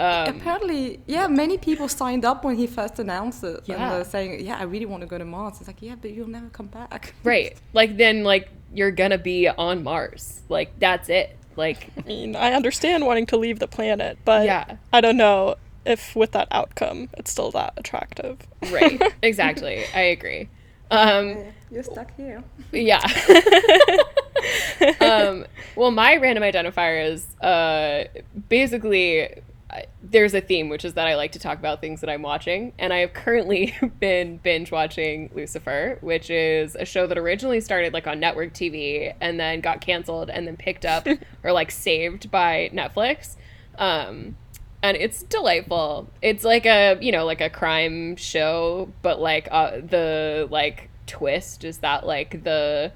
Um, 0.00 0.36
Apparently, 0.36 1.00
yeah, 1.06 1.26
many 1.26 1.58
people 1.58 1.88
signed 1.88 2.24
up 2.24 2.44
when 2.44 2.56
he 2.56 2.66
first 2.68 2.98
announced 3.00 3.42
it, 3.42 3.56
and 3.58 3.68
Yeah. 3.68 3.90
they're 3.94 4.04
saying, 4.04 4.44
"Yeah, 4.46 4.56
I 4.58 4.62
really 4.62 4.86
want 4.86 5.00
to 5.02 5.08
go 5.08 5.18
to 5.18 5.24
Mars." 5.24 5.56
It's 5.58 5.66
like, 5.66 5.82
yeah, 5.82 5.96
but 6.00 6.12
you'll 6.12 6.28
never 6.28 6.48
come 6.50 6.66
back. 6.66 7.14
right. 7.24 7.56
Like 7.72 7.96
then 7.96 8.22
like 8.22 8.48
you're 8.72 8.92
gonna 8.92 9.18
be 9.18 9.48
on 9.48 9.82
Mars. 9.82 10.42
Like 10.48 10.78
that's 10.78 11.08
it. 11.08 11.36
Like 11.56 11.88
I 11.98 12.02
mean, 12.06 12.36
I 12.36 12.52
understand 12.52 13.06
wanting 13.06 13.26
to 13.26 13.36
leave 13.36 13.58
the 13.58 13.66
planet, 13.66 14.18
but 14.24 14.44
Yeah. 14.46 14.76
I 14.92 15.00
don't 15.00 15.16
know 15.16 15.56
if 15.84 16.14
with 16.14 16.30
that 16.32 16.46
outcome 16.52 17.08
it's 17.16 17.30
still 17.32 17.50
that 17.52 17.72
attractive. 17.76 18.38
right. 18.70 19.02
Exactly. 19.22 19.84
I 19.94 20.00
agree. 20.00 20.48
Um 20.92 21.38
You're 21.72 21.82
stuck 21.82 22.14
here. 22.16 22.44
Yeah. 22.72 23.02
um, 25.00 25.44
well, 25.76 25.90
my 25.90 26.16
random 26.16 26.42
identifier 26.44 27.10
is 27.12 27.26
uh, 27.42 28.04
basically 28.48 29.28
I- 29.70 29.84
there's 30.02 30.32
a 30.34 30.40
theme, 30.40 30.68
which 30.68 30.84
is 30.84 30.94
that 30.94 31.06
I 31.06 31.16
like 31.16 31.32
to 31.32 31.38
talk 31.38 31.58
about 31.58 31.80
things 31.80 32.00
that 32.00 32.08
I'm 32.08 32.22
watching, 32.22 32.72
and 32.78 32.92
I 32.92 32.98
have 32.98 33.12
currently 33.12 33.74
been 34.00 34.38
binge 34.38 34.70
watching 34.72 35.30
Lucifer, 35.34 35.98
which 36.00 36.30
is 36.30 36.74
a 36.74 36.84
show 36.84 37.06
that 37.06 37.18
originally 37.18 37.60
started 37.60 37.92
like 37.92 38.06
on 38.06 38.18
network 38.18 38.54
TV 38.54 39.14
and 39.20 39.38
then 39.38 39.60
got 39.60 39.80
canceled 39.80 40.30
and 40.30 40.46
then 40.46 40.56
picked 40.56 40.86
up 40.86 41.06
or 41.44 41.52
like 41.52 41.70
saved 41.70 42.30
by 42.30 42.70
Netflix. 42.72 43.36
Um, 43.76 44.36
and 44.82 44.96
it's 44.96 45.22
delightful. 45.24 46.08
It's 46.22 46.44
like 46.44 46.64
a 46.66 46.98
you 47.00 47.12
know 47.12 47.24
like 47.24 47.40
a 47.40 47.50
crime 47.50 48.16
show, 48.16 48.90
but 49.02 49.20
like 49.20 49.48
uh, 49.50 49.78
the 49.80 50.48
like 50.50 50.88
twist 51.06 51.64
is 51.64 51.78
that 51.78 52.06
like 52.06 52.44
the 52.44 52.92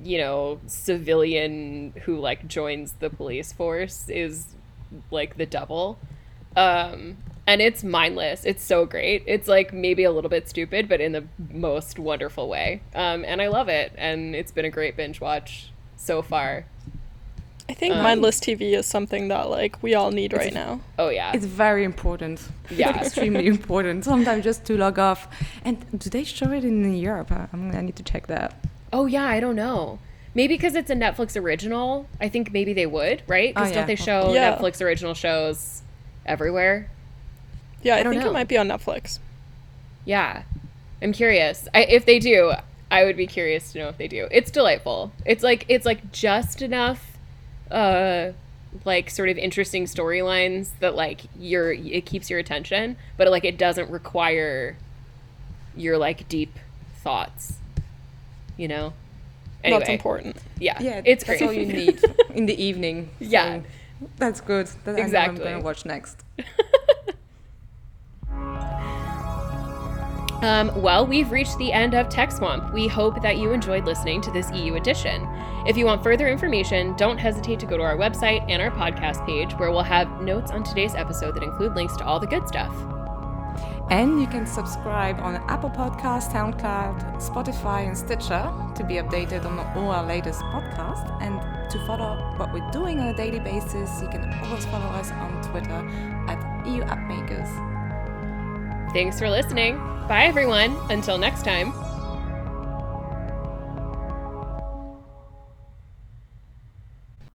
you 0.00 0.18
know 0.18 0.60
civilian 0.66 1.92
who 2.04 2.18
like 2.18 2.46
joins 2.46 2.92
the 3.00 3.10
police 3.10 3.52
force 3.52 4.08
is 4.08 4.46
like 5.10 5.36
the 5.36 5.46
devil. 5.46 5.98
Um, 6.56 7.18
and 7.46 7.60
it's 7.60 7.84
mindless. 7.84 8.44
It's 8.44 8.62
so 8.64 8.86
great. 8.86 9.22
It's 9.26 9.46
like 9.48 9.72
maybe 9.72 10.04
a 10.04 10.10
little 10.10 10.30
bit 10.30 10.48
stupid, 10.48 10.88
but 10.88 11.00
in 11.00 11.12
the 11.12 11.24
most 11.52 11.98
wonderful 11.98 12.48
way. 12.48 12.80
Um, 12.94 13.24
and 13.24 13.40
I 13.40 13.48
love 13.48 13.68
it. 13.68 13.92
And 13.96 14.34
it's 14.34 14.50
been 14.52 14.64
a 14.64 14.70
great 14.70 14.96
binge 14.96 15.20
watch 15.20 15.70
so 15.96 16.22
far. 16.22 16.64
I 17.68 17.74
think 17.74 17.94
Um, 17.94 18.02
mindless 18.02 18.38
TV 18.40 18.74
is 18.74 18.86
something 18.86 19.28
that 19.28 19.50
like 19.50 19.82
we 19.82 19.94
all 19.94 20.12
need 20.12 20.32
right 20.32 20.54
now. 20.54 20.80
Oh 20.98 21.08
yeah, 21.08 21.32
It's 21.34 21.44
very 21.46 21.82
important. 21.84 22.40
Yeah. 22.70 23.00
extremely 23.02 23.46
important. 23.48 24.04
Sometimes 24.04 24.44
just 24.44 24.64
to 24.66 24.76
log 24.76 24.98
off. 24.98 25.26
And 25.64 25.84
do 25.98 26.08
they 26.10 26.22
show 26.24 26.50
it 26.52 26.64
in 26.64 26.94
Europe? 26.96 27.30
I, 27.32 27.48
I'm- 27.52 27.72
I 27.74 27.80
need 27.80 27.96
to 27.96 28.04
check 28.04 28.28
that. 28.28 28.54
Oh 28.92 29.06
yeah, 29.06 29.24
I 29.26 29.40
don't 29.40 29.56
know. 29.56 29.98
Maybe 30.36 30.52
because 30.54 30.74
it's 30.74 30.90
a 30.90 30.94
Netflix 30.94 31.34
original. 31.40 32.06
I 32.20 32.28
think 32.28 32.52
maybe 32.52 32.74
they 32.74 32.84
would, 32.84 33.22
right? 33.26 33.54
Because 33.54 33.70
Oh, 33.70 33.74
don't 33.74 33.86
they 33.86 33.96
show 33.96 34.34
Yeah. 34.34 34.54
Netflix 34.54 34.82
original 34.82 35.14
shows 35.14 35.80
everywhere? 36.26 36.90
Yeah, 37.82 37.96
I, 37.96 38.02
don't 38.02 38.12
think 38.12 38.22
know. 38.22 38.30
it 38.30 38.34
might 38.34 38.46
be 38.46 38.58
on 38.58 38.68
Netflix. 38.68 39.18
Yeah, 40.04 40.42
I'm 41.00 41.14
curious. 41.14 41.68
I, 41.72 41.84
if 41.84 42.04
they 42.04 42.18
do, 42.18 42.52
I 42.90 43.04
would 43.04 43.16
be 43.16 43.26
curious 43.26 43.72
to 43.72 43.78
know 43.78 43.88
if 43.88 43.96
they 43.96 44.08
do. 44.08 44.28
It's 44.30 44.50
delightful. 44.50 45.10
It's 45.24 45.42
like 45.42 45.64
it's 45.68 45.86
like 45.86 46.12
just 46.12 46.60
enough, 46.60 47.16
uh, 47.70 48.32
like 48.84 49.08
sort 49.08 49.30
of 49.30 49.38
interesting 49.38 49.86
storylines 49.86 50.68
that 50.80 50.94
like 50.94 51.22
your 51.38 51.72
it 51.72 52.04
keeps 52.04 52.28
your 52.28 52.38
attention, 52.38 52.98
but 53.16 53.26
like 53.30 53.46
it 53.46 53.56
doesn't 53.56 53.90
require 53.90 54.76
your 55.74 55.96
like 55.96 56.28
deep 56.28 56.58
thoughts. 57.02 57.54
You 58.58 58.68
know. 58.68 58.92
Anyway, 59.66 59.78
That's 59.80 59.90
important. 59.90 60.36
Yeah, 60.58 60.80
Yeah, 60.80 61.02
it's 61.04 61.24
that's 61.24 61.38
great. 61.40 61.46
all 61.48 61.52
you 61.52 61.66
need 61.66 62.00
in 62.34 62.46
the 62.46 62.60
evening. 62.68 63.10
Yeah. 63.20 63.56
So 63.58 63.62
that's 64.16 64.40
good. 64.40 64.66
That 64.84 64.98
exactly. 64.98 64.98
know 64.98 65.00
I'm 65.00 65.06
Exactly. 65.30 65.44
going 65.44 65.58
to 65.58 65.64
watch 65.64 65.84
next. 65.84 66.22
Um, 70.42 70.70
well, 70.82 71.06
we've 71.06 71.30
reached 71.32 71.56
the 71.56 71.72
end 71.72 71.94
of 71.94 72.10
Tech 72.10 72.30
Swamp. 72.30 72.72
We 72.72 72.86
hope 72.86 73.22
that 73.22 73.38
you 73.38 73.52
enjoyed 73.52 73.86
listening 73.86 74.20
to 74.20 74.30
this 74.30 74.50
EU 74.52 74.74
edition. 74.74 75.26
If 75.66 75.78
you 75.78 75.86
want 75.86 76.02
further 76.02 76.28
information, 76.28 76.94
don't 76.96 77.16
hesitate 77.16 77.58
to 77.60 77.66
go 77.66 77.78
to 77.78 77.82
our 77.82 77.96
website 77.96 78.44
and 78.48 78.60
our 78.60 78.70
podcast 78.70 79.24
page, 79.26 79.54
where 79.54 79.70
we'll 79.70 79.82
have 79.82 80.20
notes 80.20 80.50
on 80.50 80.62
today's 80.62 80.94
episode 80.94 81.34
that 81.36 81.42
include 81.42 81.74
links 81.74 81.96
to 81.96 82.04
all 82.04 82.20
the 82.20 82.26
good 82.26 82.46
stuff. 82.46 82.70
And 83.90 84.20
you 84.20 84.26
can 84.26 84.46
subscribe 84.46 85.20
on 85.20 85.36
Apple 85.48 85.70
Podcasts, 85.70 86.32
SoundCloud, 86.32 87.22
Spotify, 87.22 87.86
and 87.86 87.96
Stitcher 87.96 88.52
to 88.74 88.84
be 88.84 88.94
updated 88.94 89.44
on 89.44 89.60
all 89.76 89.90
our 89.90 90.04
latest 90.04 90.40
podcasts. 90.40 91.06
And 91.22 91.40
to 91.70 91.86
follow 91.86 92.16
what 92.36 92.52
we're 92.52 92.68
doing 92.72 92.98
on 92.98 93.08
a 93.08 93.16
daily 93.16 93.38
basis, 93.38 94.02
you 94.02 94.08
can 94.08 94.32
always 94.44 94.66
follow 94.66 94.86
us 94.86 95.12
on 95.12 95.40
Twitter 95.42 95.88
at 96.28 96.66
EU 96.66 96.82
App 96.82 97.06
Makers. 97.06 97.48
Thanks 98.92 99.18
for 99.18 99.30
listening. 99.30 99.76
Bye, 100.08 100.24
everyone. 100.24 100.76
Until 100.90 101.18
next 101.18 101.44
time. 101.44 101.72